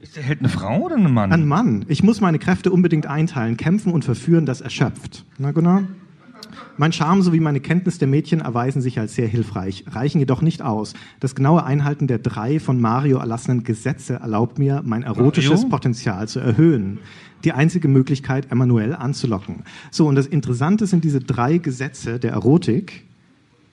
[0.05, 1.33] Ist der Held eine Frau oder ein Mann?
[1.33, 1.87] Ein Mann.
[1.89, 3.57] Ich muss meine Kräfte unbedingt einteilen.
[3.57, 5.25] Kämpfen und verführen, das erschöpft.
[5.39, 5.85] Na, Gunnar?
[6.77, 10.61] Mein Charme sowie meine Kenntnis der Mädchen erweisen sich als sehr hilfreich, reichen jedoch nicht
[10.61, 10.93] aus.
[11.21, 15.69] Das genaue Einhalten der drei von Mario erlassenen Gesetze erlaubt mir, mein erotisches Mario?
[15.71, 16.99] Potenzial zu erhöhen.
[17.45, 19.63] Die einzige Möglichkeit, Emanuel anzulocken.
[19.91, 23.05] So, und das Interessante sind diese drei Gesetze der Erotik.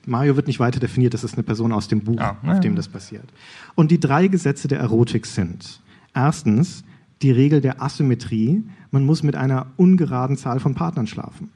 [0.06, 2.74] Mario wird nicht weiter definiert, das ist eine Person aus dem Buch, Ah, auf dem
[2.74, 3.26] das passiert.
[3.74, 5.82] Und die drei Gesetze der Erotik sind
[6.14, 6.84] erstens
[7.22, 11.50] die Regel der Asymmetrie, man muss mit einer ungeraden Zahl von Partnern schlafen.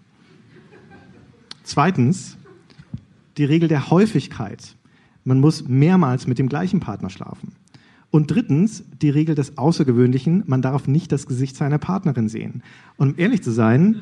[1.65, 2.39] Zweitens,
[3.37, 4.77] die Regel der Häufigkeit.
[5.25, 7.53] Man muss mehrmals mit dem gleichen Partner schlafen.
[8.11, 10.45] Und drittens, die Regel des Außergewöhnlichen.
[10.47, 12.63] Man darf nicht das Gesicht seiner Partnerin sehen.
[12.97, 14.01] Und um ehrlich zu sein,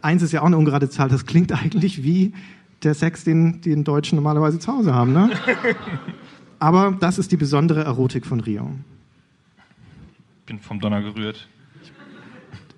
[0.00, 1.08] eins ist ja auch eine ungerade Zahl.
[1.08, 2.32] Das klingt eigentlich wie
[2.82, 5.12] der Sex, den die Deutschen normalerweise zu Hause haben.
[5.12, 5.30] Ne?
[6.58, 8.70] aber das ist die besondere Erotik von Rio.
[10.46, 11.48] Bin vom Donner gerührt.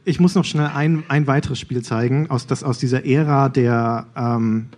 [0.04, 4.06] Ich muss noch schnell ein, ein weiteres Spiel zeigen, aus, das aus dieser Ära der
[4.16, 4.68] ähm,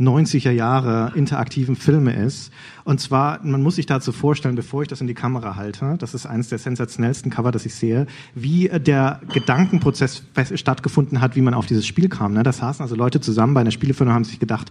[0.00, 2.50] 90er Jahre interaktiven Filme ist.
[2.84, 6.14] Und zwar, man muss sich dazu vorstellen, bevor ich das in die Kamera halte, das
[6.14, 10.22] ist eines der sensationellsten Cover, das ich sehe, wie der Gedankenprozess
[10.54, 12.32] stattgefunden hat, wie man auf dieses Spiel kam.
[12.32, 12.44] Ne?
[12.44, 14.70] Da saßen also Leute zusammen bei einer Spielefirma und haben sich gedacht,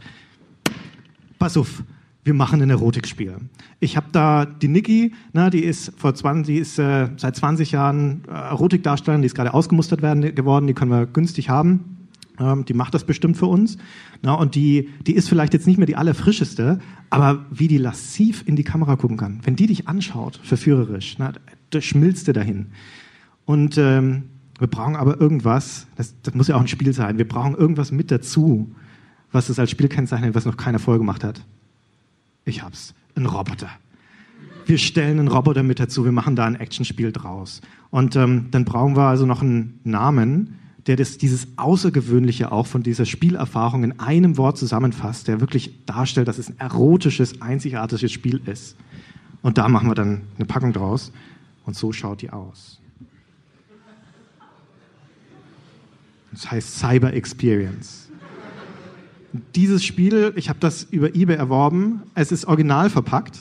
[1.37, 1.83] pass auf,
[2.27, 3.37] wir machen ein Erotikspiel.
[3.79, 7.71] Ich habe da die Niki, ne, die ist vor 20, die ist äh, seit 20
[7.71, 11.97] Jahren äh, Erotikdarstellerin, die ist gerade ausgemustert werden, geworden, die können wir günstig haben.
[12.37, 13.77] Ähm, die macht das bestimmt für uns.
[14.21, 18.43] Na, und die, die ist vielleicht jetzt nicht mehr die allerfrischeste, aber wie die lassiv
[18.45, 21.31] in die Kamera gucken kann, wenn die dich anschaut, verführerisch, na,
[21.69, 22.67] da schmilzt du dahin.
[23.45, 24.23] Und ähm,
[24.59, 27.93] wir brauchen aber irgendwas, das, das muss ja auch ein Spiel sein, wir brauchen irgendwas
[27.93, 28.69] mit dazu,
[29.31, 31.41] was es als Spiel kennzeichnet, was noch keiner vorgemacht hat.
[32.47, 32.93] Ich hab's.
[33.15, 33.69] Ein Roboter.
[34.65, 37.61] Wir stellen einen Roboter mit dazu, wir machen da ein Actionspiel draus.
[37.89, 42.83] Und ähm, dann brauchen wir also noch einen Namen, der das, dieses Außergewöhnliche auch von
[42.83, 48.39] dieser Spielerfahrung in einem Wort zusammenfasst, der wirklich darstellt, dass es ein erotisches, einzigartiges Spiel
[48.45, 48.77] ist.
[49.41, 51.11] Und da machen wir dann eine Packung draus.
[51.65, 52.79] Und so schaut die aus.
[56.31, 58.06] Das heißt Cyber Experience
[59.55, 63.39] dieses Spiel, ich habe das über eBay erworben, es ist original verpackt.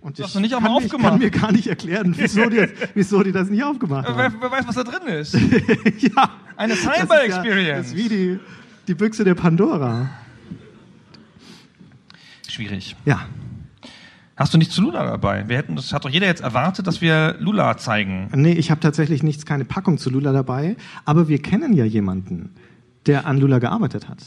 [0.00, 1.10] Und Das hast du nicht auch kann, mal mir- ich aufgemacht.
[1.12, 4.36] kann mir gar nicht erklären, wieso die, wieso die das nicht aufgemacht Wer, haben.
[4.40, 5.32] wer weiß, was da drin ist?
[6.00, 7.76] ja, Eine das ist Cyber ja-.
[7.78, 8.38] Das ist wie die,
[8.86, 10.10] die Büchse der Pandora.
[12.48, 12.96] Schwierig.
[13.04, 13.26] Ja,
[14.36, 15.48] Hast du nicht zu Lula dabei?
[15.48, 18.28] Wir hätten, das hat doch jeder jetzt erwartet, dass wir Lula zeigen.
[18.34, 22.50] nee, ich habe tatsächlich nichts, keine Packung zu Lula dabei, aber wir kennen ja jemanden,
[23.06, 24.18] der an Lula gearbeitet hat.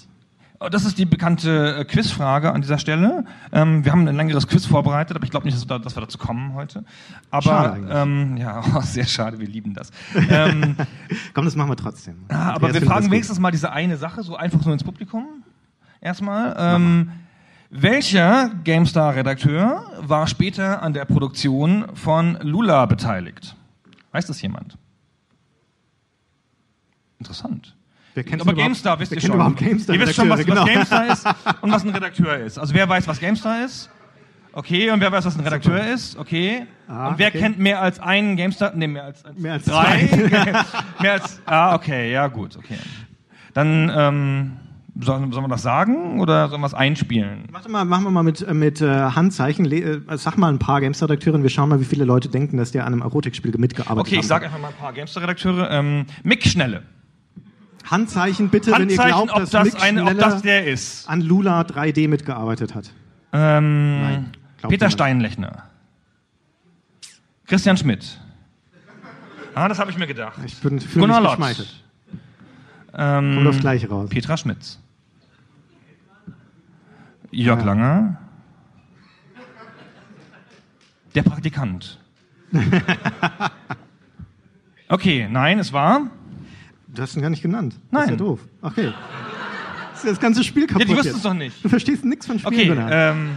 [0.59, 3.25] Oh, Das ist die bekannte äh, Quizfrage an dieser Stelle.
[3.51, 6.53] Ähm, wir haben ein längeres Quiz vorbereitet, aber ich glaube nicht, dass wir, dazu kommen
[6.55, 6.83] heute.
[7.29, 9.91] Aber ähm, ja, oh, sehr schade, wir lieben das.
[10.29, 10.75] ähm,
[11.33, 12.25] Komm, das machen wir trotzdem.
[12.29, 15.43] ah, aber wir fragen wenigstens mal diese eine Sache, so einfach nur ins Publikum.
[16.01, 16.55] Erstmal.
[16.57, 17.11] Ähm,
[17.69, 23.55] welcher GameStar-Redakteur war später an der Produktion von Lula beteiligt?
[24.11, 24.77] Weiß das jemand?
[27.19, 27.76] Interessant.
[28.17, 29.35] Wer kennt Aber GameStar wisst ihr schon.
[29.35, 30.99] überhaupt GameStar ihr wisst schon, was, Redakteure, was genau.
[31.05, 31.27] GameStar ist
[31.61, 32.57] und was ein Redakteur ist.
[32.57, 33.91] Also wer weiß, was GameStar ist?
[34.53, 36.17] Okay, und wer weiß, was ein Redakteur ist?
[36.17, 36.65] Okay.
[36.87, 37.37] Ah, und wer okay.
[37.37, 38.71] kennt mehr als einen GameStar?
[38.73, 40.09] Nee, mehr als, als, Mehr als drei.
[40.99, 41.39] mehr als.
[41.45, 42.79] Ah, okay, ja gut, okay.
[43.53, 44.51] Dann ähm,
[44.99, 47.43] sollen, sollen wir das sagen oder sollen wir es einspielen?
[47.51, 49.63] Warte mal, machen wir mal mit, äh, mit äh, Handzeichen.
[49.63, 51.43] Le äh, sag mal ein paar GameStar-Redakteuren.
[51.43, 54.21] Wir schauen mal, wie viele Leute denken, dass der an einem Erotikspiel mitgearbeitet Okay, haben.
[54.21, 55.69] ich sage einfach mal ein paar GameStar-Redakteure.
[55.69, 56.81] Ähm, Mick Schnelle.
[57.89, 61.07] Handzeichen bitte, wenn ihr Handzeichen, glaubt, ob dass das, Mick eine, ob das der ist.
[61.09, 62.91] an Lula 3D mitgearbeitet hat.
[63.33, 64.31] Ähm, Nein,
[64.67, 64.89] Peter.
[64.89, 65.63] Steinlechner.
[67.45, 68.19] Christian Schmidt.
[69.55, 70.39] Ah, das habe ich mir gedacht.
[70.45, 71.83] Ich bin fühle Gunnar mich geschmeichelt.
[72.93, 74.09] Ähm, Kommt aufs Gleiche raus.
[74.09, 74.79] Petra Schmitz.
[77.31, 77.65] Jörg Ja.
[77.65, 78.17] Langer.
[81.15, 81.99] Der Praktikant.
[84.89, 86.09] Okay, nein, es war.
[86.97, 87.75] Du hast ihn gar nicht genannt.
[87.91, 88.17] Das ist ja Nein.
[88.17, 88.39] doof.
[88.61, 88.91] Okay.
[89.91, 90.81] Das ist ja das ganze Spiel kaputt.
[90.81, 91.17] Ja, die wussten jetzt.
[91.17, 91.63] es doch nicht.
[91.63, 92.91] Du verstehst nichts von Spielen, Okay, Gunnar.
[92.91, 93.29] ähm.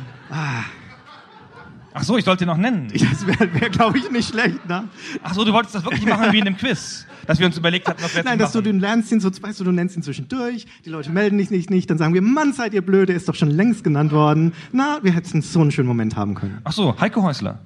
[1.93, 2.89] Ach so, ich sollte ihn noch nennen.
[3.11, 4.85] Das wäre, wär, glaube ich, nicht schlecht, ne?
[5.23, 7.89] Ach so, du wolltest das wirklich machen wie in dem Quiz, dass wir uns überlegt
[7.89, 8.65] hatten, was wir jetzt Nein, dass du machen.
[8.73, 11.69] den lernst ihn so, weißt du, du nennst ihn zwischendurch, die Leute melden dich nicht,
[11.69, 14.53] nicht, dann sagen wir, Mann, seid ihr blöde, ist doch schon längst genannt worden.
[14.73, 16.59] Na, wir hätten so einen schönen Moment haben können.
[16.65, 17.59] Ach so, Heiko Häusler.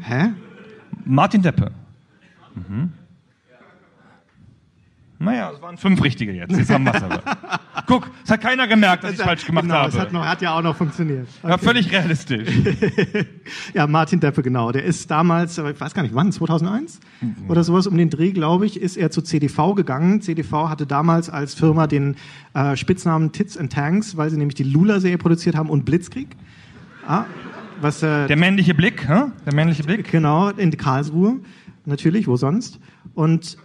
[0.00, 0.30] Hä?
[1.04, 1.70] Martin Deppe.
[2.54, 2.92] Mhm.
[5.22, 6.56] Naja, es waren fünf richtige jetzt.
[6.56, 7.22] Jetzt haben wir es aber.
[7.86, 9.88] Guck, es hat keiner gemerkt, dass ich falsch gemacht genau, habe.
[9.88, 11.28] Es hat, noch, hat ja auch noch funktioniert.
[11.42, 12.48] Ja, völlig realistisch.
[13.74, 14.72] Ja, Martin Deppe, genau.
[14.72, 17.00] Der ist damals, ich weiß gar nicht wann, 2001
[17.48, 20.20] oder sowas um den Dreh, glaube ich, ist er zu CDV gegangen.
[20.20, 22.16] CDV hatte damals als Firma den
[22.54, 26.28] äh, Spitznamen Tits and Tanks, weil sie nämlich die Lula-Serie produziert haben und Blitzkrieg.
[27.06, 27.24] Ah,
[27.80, 29.24] was, äh, Der männliche Blick, hä?
[29.44, 30.10] Der männliche Blick.
[30.10, 31.40] Genau, in Karlsruhe,
[31.84, 32.78] natürlich, wo sonst.
[33.14, 33.56] Und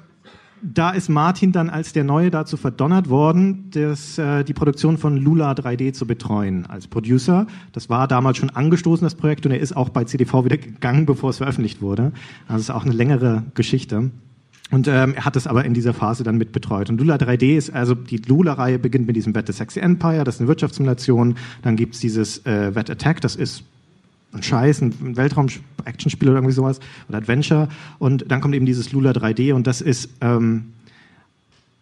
[0.62, 5.18] da ist Martin dann als der Neue dazu verdonnert worden, das, äh, die Produktion von
[5.18, 7.48] Lula 3D zu betreuen als Producer.
[7.72, 11.06] Das war damals schon angestoßen, das Projekt, und er ist auch bei CDV wieder gegangen,
[11.06, 12.12] bevor es veröffentlicht wurde.
[12.48, 14.12] Also es ist auch eine längere Geschichte.
[14.70, 16.90] Und ähm, er hat es aber in dieser Phase dann mit betreut.
[16.90, 20.42] Und Lula 3D ist, also die Lula-Reihe beginnt mit diesem Wette Sexy Empire, das ist
[20.42, 21.36] eine Wirtschaftssimulation.
[21.62, 23.64] Dann gibt's dieses äh, Wet Attack, das ist
[24.38, 26.80] ein Scheiß, ein Weltraum-Action-Spiel oder irgendwie sowas
[27.10, 27.70] oder Adventure.
[28.00, 30.74] Und dann kommt eben dieses Lula 3D und das ist, ähm,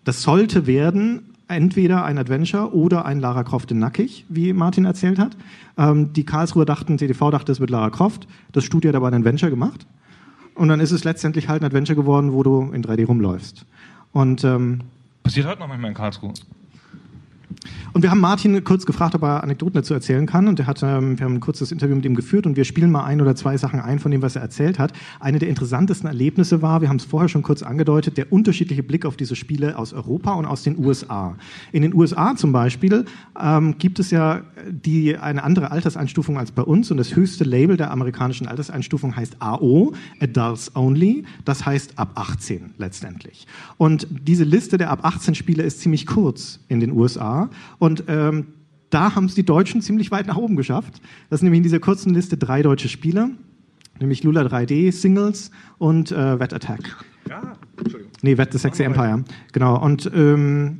[0.03, 5.19] das sollte werden entweder ein Adventure oder ein Lara Croft in Nackig, wie Martin erzählt
[5.19, 5.37] hat.
[5.77, 8.27] Ähm, die Karlsruher dachten, TTV dachte, es wird Lara Croft.
[8.51, 9.85] Das Studio hat aber ein Adventure gemacht.
[10.55, 13.65] Und dann ist es letztendlich halt ein Adventure geworden, wo du in 3D rumläufst.
[14.13, 14.79] Und ähm,
[15.23, 16.33] Passiert heute noch manchmal in Karlsruhe.
[17.93, 20.47] Und wir haben Martin kurz gefragt, ob er Anekdoten dazu erzählen kann.
[20.47, 22.91] Und er hat, ähm, wir haben ein kurzes Interview mit ihm geführt und wir spielen
[22.91, 24.91] mal ein oder zwei Sachen ein von dem, was er erzählt hat.
[25.19, 29.05] Eine der interessantesten Erlebnisse war, wir haben es vorher schon kurz angedeutet, der unterschiedliche Blick
[29.05, 31.37] auf diese Spiele aus Europa und aus den USA.
[31.71, 33.05] In den USA zum Beispiel
[33.41, 37.77] ähm, gibt es ja die, eine andere Alterseinstufung als bei uns und das höchste Label
[37.77, 41.23] der amerikanischen Alterseinstufung heißt AO, Adults Only.
[41.45, 43.47] Das heißt ab 18 letztendlich.
[43.77, 47.34] Und diese Liste der ab 18 Spiele ist ziemlich kurz in den USA.
[47.79, 48.47] Und ähm,
[48.89, 51.01] da haben es die Deutschen ziemlich weit nach oben geschafft.
[51.29, 53.31] Das sind nämlich in dieser kurzen Liste drei deutsche Spiele,
[53.99, 57.03] nämlich Lula 3D, Singles und äh, Wet Attack.
[57.29, 58.11] Ja, Entschuldigung.
[58.21, 59.23] Nee, Wet the Sexy Empire.
[59.51, 59.81] Genau.
[59.81, 60.79] Und ähm,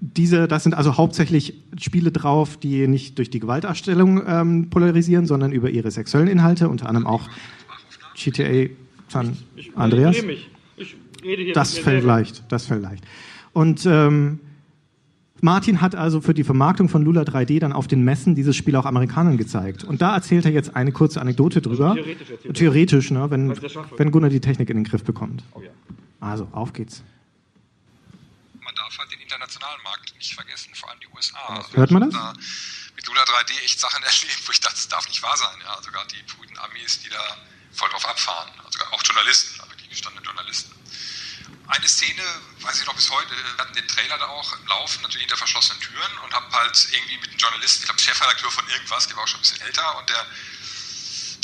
[0.00, 5.52] diese, das sind also hauptsächlich Spiele drauf, die nicht durch die Gewaltdarstellung ähm, polarisieren, sondern
[5.52, 7.28] über ihre sexuellen Inhalte, unter anderem auch
[8.14, 8.68] GTA
[9.08, 9.36] San
[9.74, 10.16] Andreas.
[10.76, 13.04] Ich rede hier Das fällt leicht, das fällt leicht.
[13.52, 14.40] Und ähm,
[15.40, 18.74] Martin hat also für die Vermarktung von Lula 3D dann auf den Messen dieses Spiel
[18.76, 19.84] auch Amerikanern gezeigt.
[19.84, 21.94] Und da erzählt er jetzt eine kurze Anekdote drüber.
[21.94, 22.54] theoretisch erzählt er.
[22.54, 23.56] Theoretisch, ne, wenn,
[23.96, 25.44] wenn Gunnar die Technik in den Griff bekommt.
[25.54, 25.70] Oh ja.
[26.20, 27.02] Also, auf geht's.
[28.60, 31.64] man darf halt den internationalen Markt nicht vergessen, vor allem die USA.
[31.72, 32.12] Hört man das?
[32.12, 32.32] Da
[32.96, 35.56] mit Lula 3D echt Sachen erlebt, wo ich dachte, das darf nicht wahr sein.
[35.62, 37.22] Ja, sogar die brüden Amis, die da
[37.72, 38.50] voll drauf abfahren.
[38.64, 40.72] Also auch Journalisten, aber die gestandenen Journalisten.
[41.68, 42.22] Eine Szene,
[42.60, 45.36] weiß ich noch bis heute, wir hatten den Trailer da auch im Laufen, natürlich hinter
[45.36, 49.16] verschlossenen Türen und hab halt irgendwie mit einem Journalisten, ich glaube Chefredakteur von irgendwas, der
[49.16, 50.26] war auch schon ein bisschen älter und der,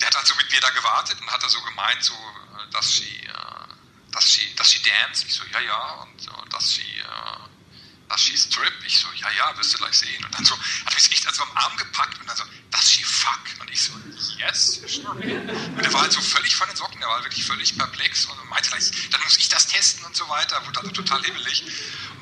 [0.00, 2.70] der hat halt so mit mir da gewartet und hat da so gemeint, so, äh,
[2.70, 5.26] dass sie, äh, dass sie, dass sie dance.
[5.26, 7.00] Ich so, ja, ja, und so, dass sie,
[8.08, 8.72] dass she strip.
[8.86, 10.24] Ich so, ja, ja, wirst du gleich sehen.
[10.24, 13.04] Und dann so, hat mich echt also am Arm gepackt und dann so, dass she
[13.04, 13.40] fuck.
[13.60, 13.92] Und ich so,
[14.38, 14.80] yes.
[15.06, 18.48] Und der war halt so völlig von den Socken, der war wirklich völlig perplex und
[18.48, 20.64] meinte gleich, dann muss ich das testen und so weiter.
[20.66, 21.64] Wurde also total hibbelig.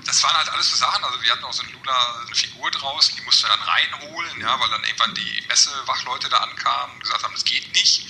[0.05, 2.71] Das waren halt alles so Sachen, also wir hatten auch so eine Lula, eine Figur
[2.71, 7.03] draußen, die mussten wir dann reinholen, ja, weil dann irgendwann die Messewachleute da ankamen und
[7.03, 8.07] gesagt haben, das geht nicht.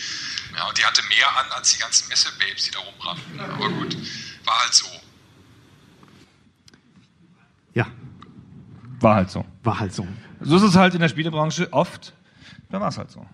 [0.54, 3.40] Ja, und die hatte mehr an als die ganzen Messebabes, die da rumrannten.
[3.40, 3.96] Aber gut,
[4.44, 4.86] war halt so.
[7.74, 7.86] Ja,
[9.02, 9.44] War halt so.
[9.62, 10.06] war halt so.
[10.40, 12.12] So ist es halt in der Spielebranche oft.
[12.70, 13.24] Da war es halt so.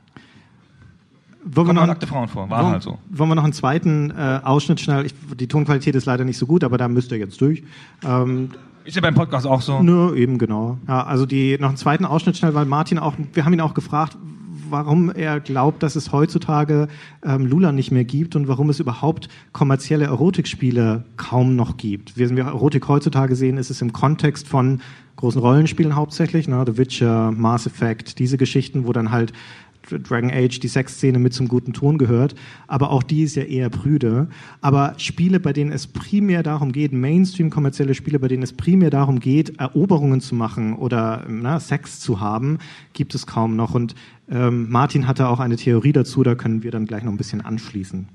[1.44, 2.50] Wollen wir, noch, nackte Frauen vor.
[2.50, 2.98] War wollen, halt so.
[3.08, 5.06] wollen wir noch einen zweiten äh, Ausschnitt schnell?
[5.06, 7.62] Ich, die Tonqualität ist leider nicht so gut, aber da müsst ihr jetzt durch.
[8.04, 8.50] Ähm,
[8.84, 9.82] Ist ja beim Podcast auch so.
[9.82, 10.78] Nö, eben genau.
[10.88, 13.74] Ja, also die noch einen zweiten Ausschnitt schnell, weil Martin auch, wir haben ihn auch
[13.74, 14.18] gefragt,
[14.70, 16.88] warum er glaubt, dass es heutzutage
[17.24, 22.18] ähm, Lula nicht mehr gibt und warum es überhaupt kommerzielle Erotikspiele kaum noch gibt.
[22.18, 24.80] Wenn wir Erotik heutzutage sehen, ist es im Kontext von
[25.16, 29.32] großen Rollenspielen hauptsächlich, ne, The Witcher, Mass Effect, diese Geschichten, wo dann halt
[29.90, 32.34] Dragon Age, die Sexszene mit zum guten Ton gehört,
[32.66, 34.28] aber auch die ist ja eher prüde.
[34.60, 38.90] Aber Spiele, bei denen es primär darum geht, Mainstream kommerzielle Spiele, bei denen es primär
[38.90, 42.58] darum geht, Eroberungen zu machen oder na, Sex zu haben,
[42.92, 43.74] gibt es kaum noch.
[43.74, 43.94] Und
[44.30, 47.40] ähm, Martin hatte auch eine Theorie dazu, da können wir dann gleich noch ein bisschen
[47.40, 48.08] anschließen.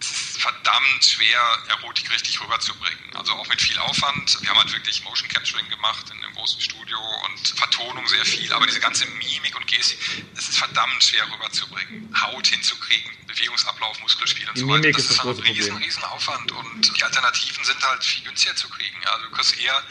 [0.00, 3.05] es ist verdammt schwer, Erotik richtig rüberzubringen.
[3.16, 4.38] Also auch mit viel Aufwand.
[4.42, 8.52] Wir haben halt wirklich Motion Capturing gemacht in einem großen Studio und Vertonung sehr viel,
[8.52, 9.98] aber diese ganze Mimik und Gestik,
[10.36, 12.14] es ist verdammt schwer rüberzubringen.
[12.20, 14.80] Haut hinzukriegen, Bewegungsablauf, Muskelspiel und Die so weiter.
[14.80, 18.04] Mimik Das ist ist das halt ein riesen, riesen Aufwand und die Alternativen sind halt
[18.04, 18.96] viel günstiger zu kriegen.
[19.06, 19.82] Also du kriegst eher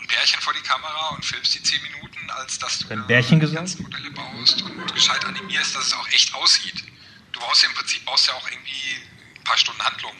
[0.00, 3.40] ein Pärchen vor die Kamera und filmst die 10 Minuten, als dass du Ein Bärchen
[3.40, 3.80] gesagt?
[3.80, 6.84] Modelle baust und gescheit animierst, dass es auch echt aussieht.
[7.32, 8.96] Du brauchst ja im Prinzip brauchst ja auch irgendwie
[9.36, 10.14] ein paar Stunden Handlung.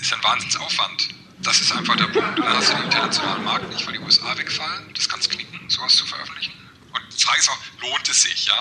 [0.00, 1.19] Ist ja ein Wahnsinnsaufwand.
[1.42, 2.38] Das ist einfach der Punkt.
[2.38, 4.92] Dann hast du den internationalen Markt nicht, weil die USA wegfallen.
[4.94, 6.52] Das kannst knicken, sowas zu veröffentlichen.
[6.92, 8.46] Und die Frage ist auch, lohnt es sich?
[8.46, 8.54] Ja?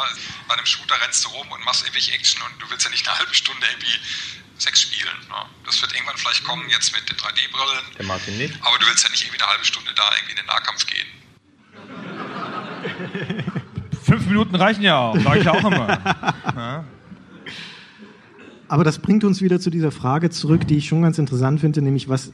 [0.47, 3.07] Bei einem Shooter rennst du rum und machst irgendwelche Action und du willst ja nicht
[3.07, 3.99] eine halbe Stunde irgendwie
[4.57, 5.17] Sex spielen.
[5.27, 5.35] Ne?
[5.65, 7.95] Das wird irgendwann vielleicht kommen, jetzt mit den 3D-Brillen.
[7.97, 8.53] Der Martin nicht.
[8.61, 11.07] Aber du willst ja nicht irgendwie eine halbe Stunde da irgendwie in den Nahkampf gehen.
[14.03, 16.33] Fünf Minuten reichen ja auch, sage ich ja auch immer.
[16.55, 16.83] Ja.
[18.67, 21.81] Aber das bringt uns wieder zu dieser Frage zurück, die ich schon ganz interessant finde,
[21.81, 22.31] nämlich was,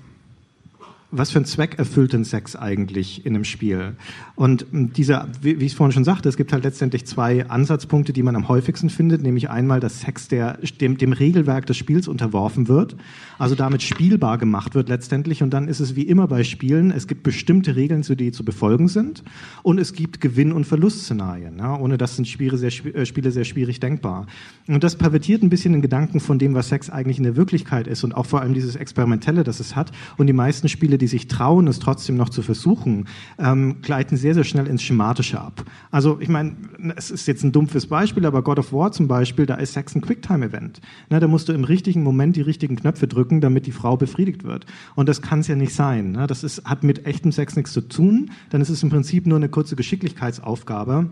[1.11, 3.95] was für einen Zweck erfüllt denn Sex eigentlich in einem Spiel?
[4.35, 7.47] Und ähm, dieser, wie, wie ich es vorhin schon sagte, es gibt halt letztendlich zwei
[7.47, 11.77] Ansatzpunkte, die man am häufigsten findet, nämlich einmal, dass Sex der, dem, dem Regelwerk des
[11.77, 12.95] Spiels unterworfen wird,
[13.37, 15.41] also damit spielbar gemacht wird letztendlich.
[15.43, 18.87] Und dann ist es wie immer bei Spielen, es gibt bestimmte Regeln, die zu befolgen
[18.87, 19.23] sind
[19.63, 21.57] und es gibt Gewinn- und Verlustszenarien.
[21.57, 21.77] Ja?
[21.77, 24.27] Ohne das sind Spiele sehr, äh, Spiele sehr schwierig denkbar.
[24.67, 27.87] Und das pervertiert ein bisschen den Gedanken von dem, was Sex eigentlich in der Wirklichkeit
[27.87, 29.91] ist und auch vor allem dieses Experimentelle, das es hat.
[30.17, 33.05] Und die meisten Spiele Spiele, die sich trauen, es trotzdem noch zu versuchen,
[33.37, 35.65] ähm, gleiten sehr, sehr schnell ins Schematische ab.
[35.91, 36.55] Also ich meine,
[36.95, 39.95] es ist jetzt ein dumpfes Beispiel, aber God of War zum Beispiel, da ist Sex
[39.95, 40.81] ein Quicktime-Event.
[41.09, 44.43] Ne, da musst du im richtigen Moment die richtigen Knöpfe drücken, damit die Frau befriedigt
[44.43, 44.65] wird.
[44.95, 46.11] Und das kann es ja nicht sein.
[46.11, 46.27] Ne?
[46.27, 48.31] Das ist, hat mit echtem Sex nichts zu tun.
[48.49, 51.09] Dann ist es im Prinzip nur eine kurze Geschicklichkeitsaufgabe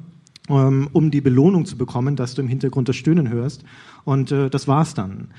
[0.50, 3.64] ähm, um die Belohnung zu bekommen, dass du im Hintergrund das Stöhnen hörst.
[4.04, 5.30] Und äh, das war's dann.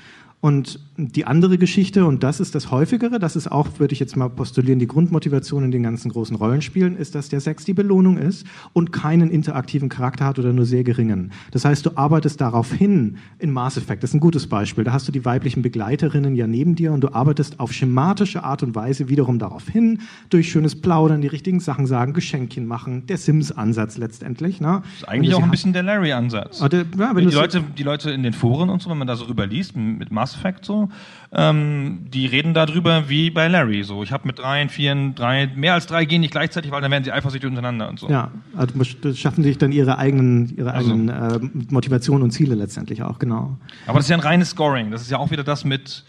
[0.41, 4.15] Und die andere Geschichte, und das ist das häufigere, das ist auch, würde ich jetzt
[4.15, 8.17] mal postulieren, die Grundmotivation in den ganzen großen Rollenspielen, ist, dass der Sex die Belohnung
[8.17, 11.31] ist und keinen interaktiven Charakter hat oder nur sehr geringen.
[11.49, 14.93] Das heißt, du arbeitest darauf hin, in Mass Effect, das ist ein gutes Beispiel, da
[14.93, 18.75] hast du die weiblichen Begleiterinnen ja neben dir und du arbeitest auf schematische Art und
[18.75, 23.97] Weise wiederum darauf hin, durch schönes Plaudern, die richtigen Sachen sagen, Geschenkchen machen, der Sims-Ansatz
[23.97, 24.61] letztendlich.
[24.61, 24.83] Ne?
[24.83, 26.59] Das ist eigentlich auch ein bisschen der Larry-Ansatz.
[26.59, 26.85] Ja, die,
[27.31, 30.34] Leute, die Leute in den Foren und so, wenn man da so rüberliest, mit Mass
[30.35, 30.89] Effect so,
[31.31, 33.83] ähm, die reden darüber wie bei Larry.
[33.83, 36.91] So, ich habe mit drei, vier, drei, mehr als drei gehen nicht gleichzeitig, weil dann
[36.91, 38.09] werden sie eifersüchtig untereinander und so.
[38.09, 40.91] Ja, also schaffen sich dann ihre eigenen, ihre also.
[40.91, 43.57] eigenen äh, Motivationen und Ziele letztendlich auch, genau.
[43.87, 44.91] Aber das ist ja ein reines Scoring.
[44.91, 46.03] Das ist ja auch wieder das mit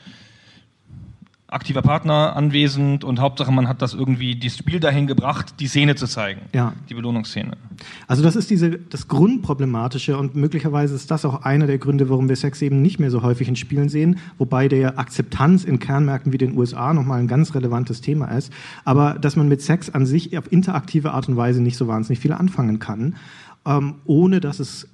[1.56, 5.96] aktiver Partner anwesend und Hauptsache man hat das irgendwie das Spiel dahin gebracht, die Szene
[5.96, 6.42] zu zeigen.
[6.54, 6.74] Ja.
[6.88, 7.56] Die Belohnungsszene.
[8.06, 12.28] Also das ist diese, das Grundproblematische und möglicherweise ist das auch einer der Gründe, warum
[12.28, 16.32] wir Sex eben nicht mehr so häufig in Spielen sehen, wobei der Akzeptanz in Kernmärkten
[16.32, 18.52] wie den USA nochmal ein ganz relevantes Thema ist.
[18.84, 22.20] Aber dass man mit Sex an sich auf interaktive Art und Weise nicht so wahnsinnig
[22.20, 23.16] viel anfangen kann,
[23.66, 24.88] ähm, ohne dass es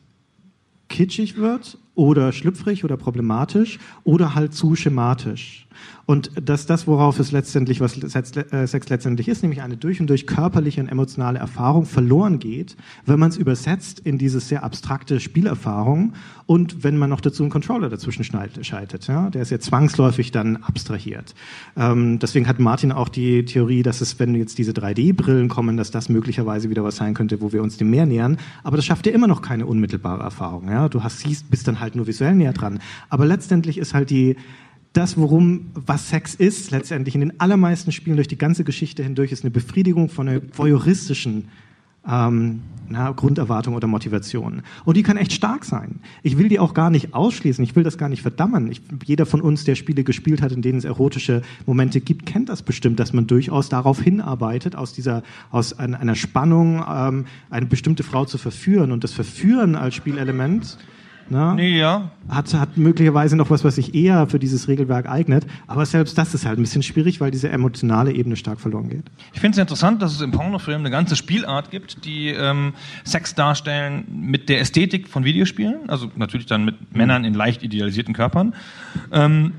[0.88, 5.66] kitschig wird oder schlüpfrig oder problematisch oder halt zu schematisch.
[6.12, 10.10] Und dass das, worauf es letztendlich, was äh, Sex letztendlich ist, nämlich eine durch und
[10.10, 15.20] durch körperliche und emotionale Erfahrung verloren geht, wenn man es übersetzt in diese sehr abstrakte
[15.20, 16.12] Spielerfahrung
[16.44, 19.06] und wenn man noch dazu einen Controller dazwischen schaltet.
[19.06, 19.30] Ja?
[19.30, 21.34] Der ist ja zwangsläufig dann abstrahiert.
[21.78, 25.92] Ähm, deswegen hat Martin auch die Theorie, dass es, wenn jetzt diese 3D-Brillen kommen, dass
[25.92, 28.36] das möglicherweise wieder was sein könnte, wo wir uns dem mehr nähern.
[28.64, 30.68] Aber das schafft ja immer noch keine unmittelbare Erfahrung.
[30.68, 30.90] Ja?
[30.90, 32.80] Du hast, siehst, bist dann halt nur visuell näher dran.
[33.08, 34.36] Aber letztendlich ist halt die,
[34.92, 39.32] das, worum, was Sex ist, letztendlich in den allermeisten Spielen durch die ganze Geschichte hindurch,
[39.32, 41.48] ist eine Befriedigung von einer voyeuristischen
[42.06, 44.62] ähm, na, Grunderwartung oder Motivation.
[44.84, 46.00] Und die kann echt stark sein.
[46.22, 48.70] Ich will die auch gar nicht ausschließen, ich will das gar nicht verdammen.
[48.70, 52.48] Ich, jeder von uns, der Spiele gespielt hat, in denen es erotische Momente gibt, kennt
[52.48, 58.02] das bestimmt, dass man durchaus darauf hinarbeitet, aus dieser, aus einer Spannung ähm, eine bestimmte
[58.02, 58.92] Frau zu verführen.
[58.92, 60.76] Und das Verführen als Spielelement
[61.32, 61.54] Ne?
[61.56, 62.10] Nee, ja.
[62.28, 65.46] Hat, hat möglicherweise noch was, was sich eher für dieses Regelwerk eignet.
[65.66, 69.04] Aber selbst das ist halt ein bisschen schwierig, weil diese emotionale Ebene stark verloren geht.
[69.32, 72.74] Ich finde es interessant, dass es im Pornofilm eine ganze Spielart gibt, die ähm,
[73.04, 75.88] Sex darstellen mit der Ästhetik von Videospielen.
[75.88, 76.74] Also natürlich dann mit.
[76.94, 78.54] Männern in leicht idealisierten Körpern.
[79.10, 79.52] Ähm,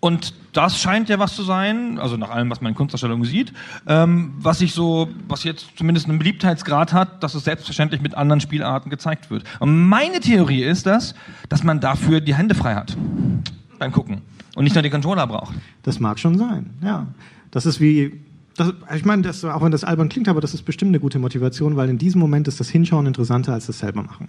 [0.00, 3.52] und das scheint ja was zu sein, also nach allem, was man in Kunstausstellungen sieht,
[3.86, 8.40] ähm, was sich so, was jetzt zumindest einen Beliebtheitsgrad hat, dass es selbstverständlich mit anderen
[8.40, 9.44] Spielarten gezeigt wird.
[9.60, 11.14] Und meine Theorie ist das,
[11.50, 12.96] dass man dafür die Hände frei hat
[13.78, 14.22] beim Gucken
[14.56, 15.54] und nicht nur die Controller braucht.
[15.82, 17.06] Das mag schon sein, ja.
[17.50, 18.20] Das ist wie
[18.56, 21.18] das, ich meine, das, auch wenn das albern klingt, aber das ist bestimmt eine gute
[21.18, 24.28] Motivation, weil in diesem Moment ist das Hinschauen interessanter als das selber machen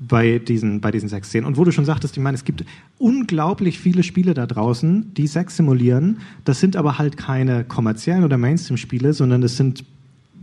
[0.00, 1.46] bei diesen, bei diesen Sexszenen.
[1.46, 2.64] Und wo du schon sagtest, ich meine, es gibt
[2.98, 6.18] unglaublich viele Spiele da draußen, die Sex simulieren.
[6.44, 9.84] Das sind aber halt keine kommerziellen oder Mainstream-Spiele, sondern das sind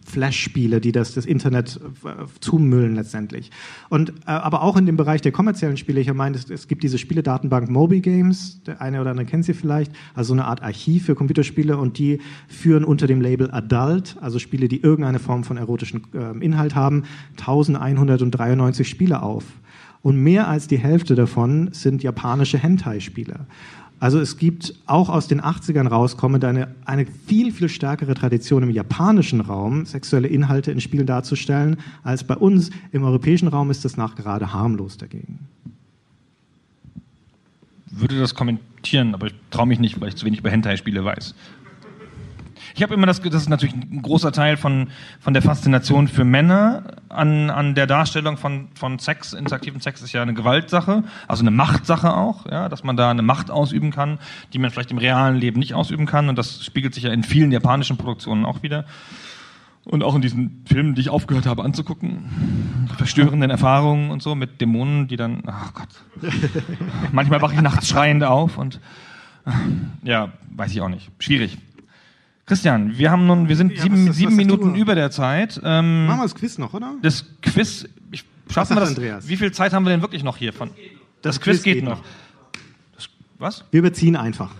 [0.07, 3.51] Flash-Spiele, die das, das Internet äh, zumüllen letztendlich.
[3.89, 6.83] Und äh, aber auch in dem Bereich der kommerziellen Spiele, ich meine, es, es gibt
[6.83, 11.05] diese Spieledatenbank Moby Games, der eine oder andere kennt sie vielleicht, also eine Art Archiv
[11.05, 15.57] für Computerspiele und die führen unter dem Label Adult, also Spiele, die irgendeine Form von
[15.57, 17.03] erotischen äh, Inhalt haben,
[17.37, 19.43] 1193 Spiele auf.
[20.01, 23.47] Und mehr als die Hälfte davon sind japanische Hentai-Spiele.
[23.99, 28.69] Also es gibt auch aus den 80ern rauskommend eine, eine viel, viel stärkere Tradition im
[28.69, 32.69] japanischen Raum, sexuelle Inhalte in Spielen darzustellen, als bei uns.
[32.91, 35.39] Im europäischen Raum ist das nachgerade harmlos dagegen.
[37.89, 41.33] Würde das kommentieren, aber ich traue mich nicht, weil ich zu wenig über Hentai-Spiele weiß.
[42.77, 46.23] Ich habe immer das, das ist natürlich ein großer Teil von, von der Faszination für
[46.23, 51.41] Männer an, an der Darstellung von, von Sex, interaktiven Sex ist ja eine Gewaltsache, also
[51.41, 54.19] eine Machtsache auch, ja, dass man da eine Macht ausüben kann,
[54.53, 57.23] die man vielleicht im realen Leben nicht ausüben kann und das spiegelt sich ja in
[57.23, 58.85] vielen japanischen Produktionen auch wieder.
[59.83, 64.61] Und auch in diesen Filmen, die ich aufgehört habe anzugucken, verstörenden Erfahrungen und so mit
[64.61, 65.89] Dämonen, die dann, ach Gott,
[67.11, 68.79] manchmal wache ich nachts schreiend auf und
[70.03, 71.09] ja, weiß ich auch nicht.
[71.17, 71.57] Schwierig.
[72.47, 75.59] Christian, wir haben nun, wir sind ja, sieben, was, sieben was Minuten über der Zeit.
[75.63, 76.95] Ähm, Machen wir das Quiz noch, oder?
[77.01, 78.89] Das Quiz, ich, schaffen wir das?
[78.89, 79.27] Andreas?
[79.27, 80.69] Wie viel Zeit haben wir denn wirklich noch hier von?
[81.21, 81.97] Das, das Quiz, Quiz, geht, geht noch.
[81.97, 82.03] noch.
[82.95, 83.65] Das, was?
[83.69, 84.55] Wir überziehen einfach.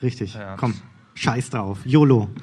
[0.00, 0.34] Richtig.
[0.34, 0.74] Ja, Komm.
[1.14, 1.80] Scheiß drauf.
[1.84, 2.30] YOLO.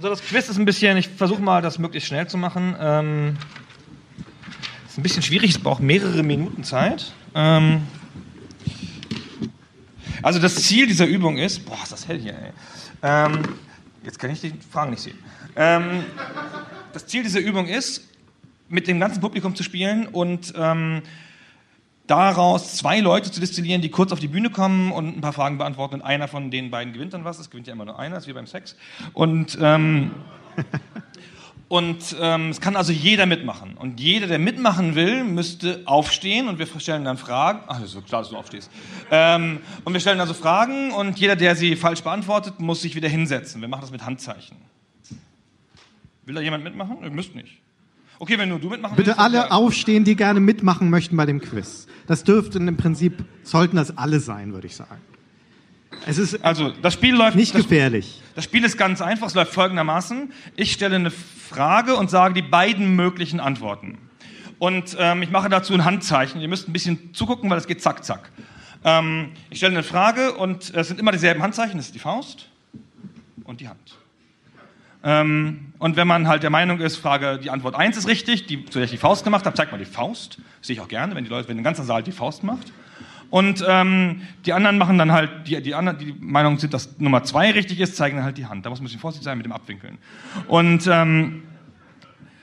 [0.00, 2.76] So, das Quiz ist ein bisschen, ich versuche mal, das möglichst schnell zu machen.
[2.78, 3.36] Ähm,
[4.86, 7.12] ist ein bisschen schwierig, es braucht mehrere Minuten Zeit.
[7.34, 7.82] Ähm,
[10.22, 12.52] also das Ziel dieser Übung ist, boah, ist das hell hier, ey.
[13.02, 13.42] Ähm,
[14.04, 15.18] jetzt kann ich die Fragen nicht sehen.
[15.56, 16.04] Ähm,
[16.92, 18.08] das Ziel dieser Übung ist,
[18.68, 21.02] mit dem ganzen Publikum zu spielen und ähm,
[22.06, 25.58] daraus zwei Leute zu destillieren, die kurz auf die Bühne kommen und ein paar Fragen
[25.58, 27.38] beantworten und einer von den beiden gewinnt dann was.
[27.38, 28.76] Es gewinnt ja immer nur einer, das ist wie beim Sex.
[29.12, 30.10] Und, ähm,
[31.68, 33.76] und ähm, es kann also jeder mitmachen.
[33.76, 37.60] Und jeder, der mitmachen will, müsste aufstehen und wir stellen dann Fragen.
[37.66, 38.70] Ach, ist so klar, dass du aufstehst.
[39.10, 43.08] Ähm, und wir stellen also Fragen und jeder, der sie falsch beantwortet, muss sich wieder
[43.08, 43.60] hinsetzen.
[43.60, 44.56] Wir machen das mit Handzeichen.
[46.24, 46.98] Will da jemand mitmachen?
[47.02, 47.58] Ihr müsst nicht.
[48.18, 49.50] Okay, wenn nur du mitmachen Bitte willst, alle ja.
[49.50, 51.86] aufstehen, die gerne mitmachen möchten bei dem Quiz.
[52.06, 55.00] Das dürften im Prinzip, sollten das alle sein, würde ich sagen.
[56.06, 58.22] Es ist Also, das Spiel läuft nicht das, gefährlich.
[58.34, 60.32] das Spiel ist ganz einfach, es läuft folgendermaßen.
[60.56, 63.98] Ich stelle eine Frage und sage die beiden möglichen Antworten.
[64.58, 66.40] Und ähm, ich mache dazu ein Handzeichen.
[66.40, 68.30] Ihr müsst ein bisschen zugucken, weil es geht zack, zack.
[68.84, 71.76] Ähm, ich stelle eine Frage und es sind immer dieselben Handzeichen.
[71.76, 72.48] Das ist die Faust
[73.44, 73.98] und die Hand.
[75.04, 78.64] Ähm, und wenn man halt der Meinung ist, Frage, die Antwort 1 ist richtig, die,
[78.64, 80.38] zu der ich die Faust gemacht habe, zeigt man die Faust.
[80.58, 82.72] Das sehe ich auch gerne, wenn die Leute, wenn der ganze Saal die Faust macht.
[83.30, 87.22] Und ähm, die anderen machen dann halt, die, die anderen, die Meinung sind, dass Nummer
[87.22, 88.64] 2 richtig ist, zeigen dann halt die Hand.
[88.64, 89.98] Da muss man ein bisschen vorsichtig sein mit dem Abwinkeln.
[90.46, 91.42] Und ähm,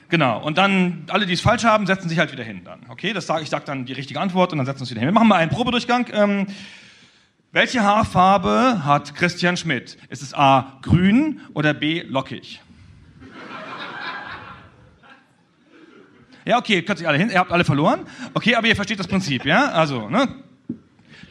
[0.08, 2.80] genau, und dann alle, die es falsch haben, setzen sich halt wieder hin dann.
[2.88, 5.00] Okay, das sag, ich sage dann die richtige Antwort und dann setzen wir uns wieder
[5.00, 5.08] hin.
[5.08, 6.06] Wir machen mal einen Probedurchgang.
[6.12, 6.46] Ähm,
[7.50, 9.96] welche Haarfarbe hat Christian Schmidt?
[10.08, 12.60] Ist es A grün oder B lockig?
[16.44, 18.06] Ja, okay, könnt ihr alle hin, ihr habt alle verloren.
[18.32, 19.72] Okay, aber ihr versteht das Prinzip, ja?
[19.72, 20.28] Also, ne?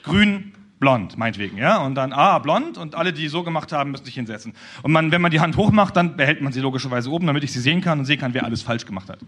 [0.06, 1.78] Grün, blond, meinetwegen, ja?
[1.78, 4.54] Und dann A, blond und alle, die so gemacht haben, müssen sich hinsetzen.
[4.84, 7.52] Und man, wenn man die Hand hochmacht, dann behält man sie logischerweise oben, damit ich
[7.52, 9.22] sie sehen kann und sehen kann, wer alles falsch gemacht hat.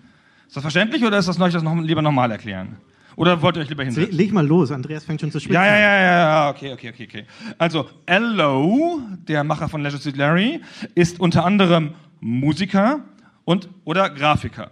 [0.48, 2.78] Ist das verständlich oder ist das, soll ich das noch, lieber nochmal erklären?
[3.16, 4.16] Oder wollt ihr euch lieber hinsetzen?
[4.16, 5.56] Leg mal los, Andreas fängt schon zu schwitzen.
[5.56, 7.26] Ja, ja, ja, ja, ja, okay, okay, okay, okay.
[7.58, 10.62] Also, L.O., der Macher von Leisure Suit Larry,
[10.94, 13.00] ist unter anderem Musiker
[13.44, 14.70] und oder Grafiker.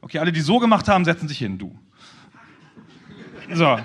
[0.00, 1.78] Okay, alle, die so gemacht haben, setzen sich hin, du.
[3.52, 3.78] So.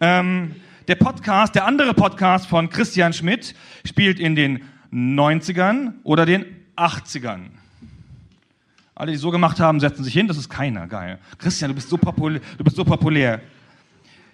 [0.00, 0.54] Ähm,
[0.88, 3.54] der Podcast, der andere Podcast von Christian Schmidt
[3.84, 4.62] spielt in den
[4.92, 7.48] 90ern oder den 80ern.
[8.94, 10.28] Alle, die so gemacht haben, setzen sich hin.
[10.28, 10.86] Das ist keiner.
[10.86, 11.18] Geil.
[11.38, 12.40] Christian, du bist so populär.
[12.56, 13.40] Du bist so populär.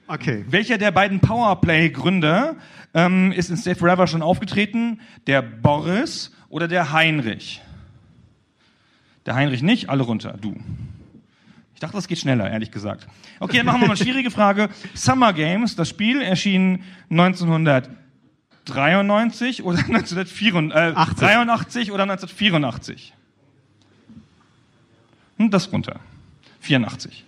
[0.06, 0.44] Okay.
[0.48, 2.56] Welcher der beiden Powerplay-Gründer
[2.94, 5.00] ähm, ist in Stay Forever schon aufgetreten?
[5.26, 7.62] Der Boris oder der Heinrich?
[9.24, 10.38] Der Heinrich nicht, alle runter.
[10.40, 10.54] Du.
[11.76, 13.06] Ich dachte, das geht schneller, ehrlich gesagt.
[13.38, 14.70] Okay, dann machen wir mal eine schwierige Frage.
[14.94, 23.12] Summer Games, das Spiel erschien 1993 oder 1983 äh, oder 1984?
[25.36, 26.00] Hm, das runter.
[26.60, 27.26] 84.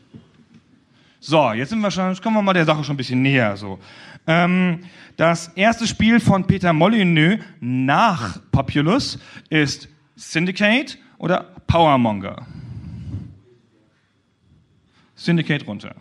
[1.20, 3.54] So, jetzt sind wir schon, jetzt kommen wir mal der Sache schon ein bisschen näher.
[3.58, 3.78] So.
[4.26, 4.80] Ähm,
[5.18, 9.18] das erste Spiel von Peter Molyneux nach Populous
[9.50, 12.46] ist Syndicate oder Powermonger.
[15.18, 15.94] Syndicate runter.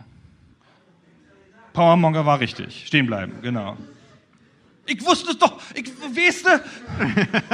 [1.72, 2.86] Powermonger war richtig.
[2.86, 3.76] Stehen bleiben, genau.
[4.86, 6.62] Ich wusste es doch, ich wusste.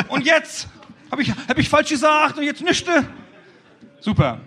[0.09, 0.69] Und jetzt
[1.11, 3.05] habe ich, hab ich falsch gesagt und jetzt nischte.
[4.01, 4.41] Super.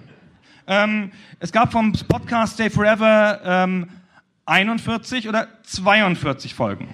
[0.68, 3.90] Ähm, es gab vom Podcast Stay Forever ähm,
[4.46, 6.94] 41 oder 42 Folgen.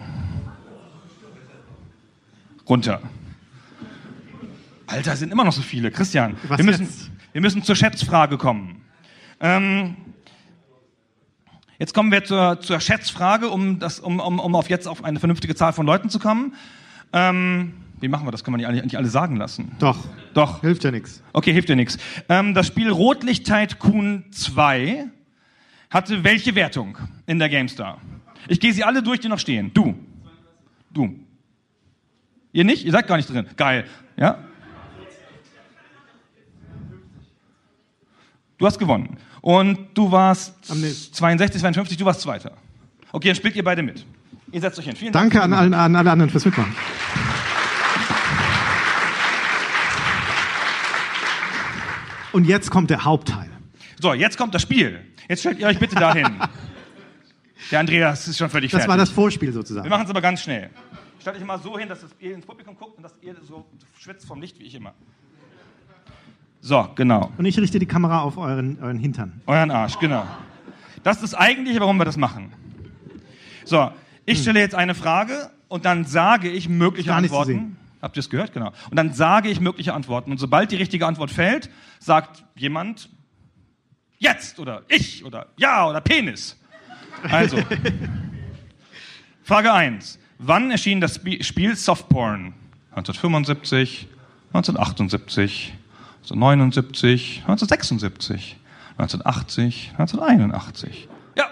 [2.68, 3.02] Runter.
[4.88, 5.92] Alter, sind immer noch so viele.
[5.92, 6.88] Christian, wir müssen,
[7.34, 8.82] wir müssen zur Schätzfrage kommen.
[9.40, 9.98] Ähm,
[11.84, 15.20] jetzt kommen wir zur, zur Schätzfrage, um, das, um, um, um auf jetzt auf eine
[15.20, 16.56] vernünftige Zahl von Leuten zu kommen.
[17.12, 18.46] Ähm, wie machen wir das?
[18.46, 19.74] Können wir nicht alle, nicht alle sagen lassen.
[19.80, 19.98] Doch.
[20.34, 20.62] Doch.
[20.62, 21.22] Hilft ja nichts.
[21.34, 21.98] Okay, hilft dir nichts.
[22.30, 25.08] Ähm, das Spiel Rotlicht Tycoon 2
[25.90, 28.00] hatte welche Wertung in der GameStar?
[28.48, 29.72] Ich gehe sie alle durch, die noch stehen.
[29.74, 29.94] Du.
[30.90, 31.20] Du.
[32.54, 32.86] Ihr nicht?
[32.86, 33.46] Ihr seid gar nicht drin.
[33.58, 33.84] Geil.
[34.16, 34.38] Ja?
[38.58, 39.18] Du hast gewonnen.
[39.42, 41.14] Und du warst Am nächsten.
[41.14, 42.52] 62, 52, du warst Zweiter.
[43.12, 44.06] Okay, dann spielt ihr beide mit.
[44.52, 44.96] Ihr setzt euch hin.
[44.96, 45.34] Vielen Dank.
[45.34, 46.74] Danke an, allen, an alle anderen fürs Mitmachen.
[52.32, 53.50] Und jetzt kommt der Hauptteil.
[54.02, 55.00] So, jetzt kommt das Spiel.
[55.30, 56.28] Jetzt stellt ihr euch bitte dahin.
[57.72, 58.90] Der Andreas ist schon völlig Das fertig.
[58.90, 59.88] war das Vorspiel Wir sozusagen.
[59.88, 60.70] machen es aber ganz schnell.
[61.22, 63.66] Stellt euch mal so hin, dass ihr ins Publikum guckt und dass ihr so
[63.98, 64.94] schwitzt vom Licht wie ich immer.
[66.66, 67.30] So, genau.
[67.38, 69.42] Und ich richte die Kamera auf euren, euren Hintern.
[69.48, 70.26] Euren Arsch, genau.
[71.04, 72.54] Das ist das Eigentliche, warum wir das machen.
[73.66, 73.92] So,
[74.26, 77.60] ich stelle jetzt eine Frage und dann sage ich mögliche Gar nicht zu Antworten.
[77.60, 77.78] sehen.
[78.02, 78.54] Habt ihr es gehört?
[78.54, 78.72] Genau.
[78.90, 80.32] Und dann sage ich mögliche Antworten.
[80.32, 83.10] Und sobald die richtige Antwort fällt, sagt jemand
[84.20, 86.58] jetzt oder ich oder ja oder Penis.
[87.30, 87.58] Also,
[89.44, 90.18] Frage 1.
[90.40, 92.54] Wann erschien das Sp- Spiel Softporn?
[92.92, 94.08] 1975,
[94.54, 95.74] 1978,
[96.32, 98.58] 1979, 1976,
[98.98, 101.08] 1980, 1981.
[101.38, 101.50] Ja,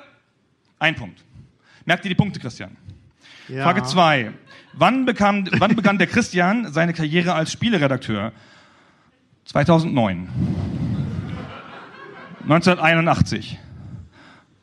[0.79, 1.23] ein Punkt.
[1.85, 2.77] Merkt ihr die Punkte, Christian?
[3.47, 3.63] Ja.
[3.63, 4.31] Frage 2.
[4.73, 8.31] Wann, bekam, wann begann der Christian seine Karriere als Spieleredakteur?
[9.45, 10.29] 2009.
[12.43, 13.59] 1981.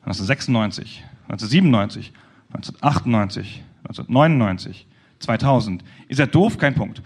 [0.01, 1.03] 1996.
[1.27, 2.13] 1997.
[2.53, 3.63] 1998.
[3.83, 4.87] 1999.
[5.19, 5.83] 2000.
[6.07, 7.01] Ihr seid doof, kein Punkt.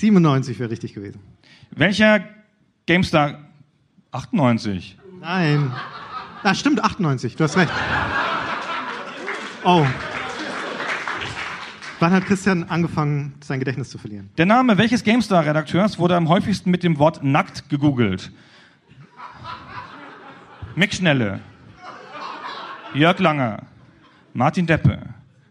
[0.00, 1.20] 97 wäre richtig gewesen.
[1.70, 2.20] Welcher
[2.86, 3.38] GameStar
[4.10, 4.98] 98?
[5.20, 5.72] Nein.
[6.42, 7.36] Ah, stimmt, 98.
[7.36, 7.72] Du hast recht.
[9.64, 9.86] Oh.
[12.00, 14.28] Wann hat Christian angefangen, sein Gedächtnis zu verlieren?
[14.36, 18.30] Der Name welches GameStar-Redakteurs wurde am häufigsten mit dem Wort nackt gegoogelt?
[20.74, 21.40] Mick Schnelle,
[22.92, 23.62] Jörg Langer,
[24.34, 24.98] Martin Deppe,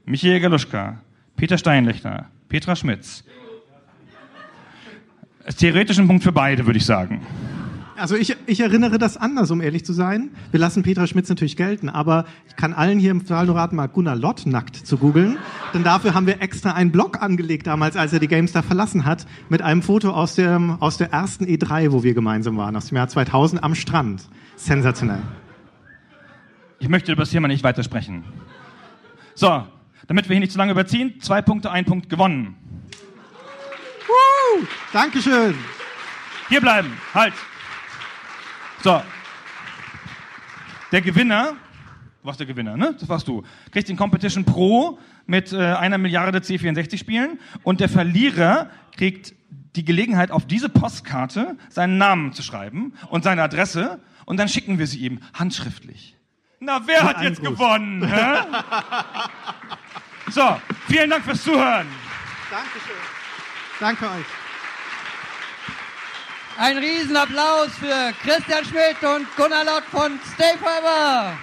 [0.05, 0.99] Michael Galuschka,
[1.37, 3.23] Peter Steinlechner, Petra Schmitz.
[5.45, 7.21] Ist Theoretisch ein Punkt für beide, würde ich sagen.
[7.95, 10.31] Also ich, ich erinnere das anders, um ehrlich zu sein.
[10.51, 13.75] Wir lassen Petra Schmitz natürlich gelten, aber ich kann allen hier im Saal nur raten,
[13.75, 15.37] mal Gunnar Lott nackt zu googeln.
[15.73, 19.27] Denn dafür haben wir extra einen Blog angelegt damals, als er die GameStar verlassen hat,
[19.49, 22.97] mit einem Foto aus, dem, aus der ersten E3, wo wir gemeinsam waren, aus dem
[22.97, 24.23] Jahr 2000 am Strand.
[24.55, 25.21] Sensationell.
[26.79, 28.23] Ich möchte über das Thema nicht weitersprechen.
[29.35, 29.63] So,
[30.07, 32.55] damit wir hier nicht zu lange überziehen, zwei Punkte, ein Punkt gewonnen.
[34.43, 34.65] Woo!
[34.91, 35.57] Dankeschön.
[36.49, 37.33] Hier bleiben, halt.
[38.83, 39.01] So.
[40.91, 41.53] Der Gewinner,
[42.21, 42.95] du warst der Gewinner, ne?
[42.99, 43.43] Das warst du.
[43.71, 49.33] Kriegt den Competition Pro mit äh, einer Milliarde C64 Spielen und der Verlierer kriegt
[49.75, 54.77] die Gelegenheit, auf diese Postkarte seinen Namen zu schreiben und seine Adresse und dann schicken
[54.77, 56.15] wir sie ihm handschriftlich.
[56.59, 57.57] Na, wer hat ein jetzt Gruß.
[57.57, 58.11] gewonnen?
[60.29, 61.85] So, vielen Dank fürs Zuhören.
[62.49, 63.22] Dankeschön.
[63.84, 64.25] Danke euch.
[66.57, 71.38] Ein Riesenapplaus für Christian Schmidt und Gunnar Lott von Stay Forever.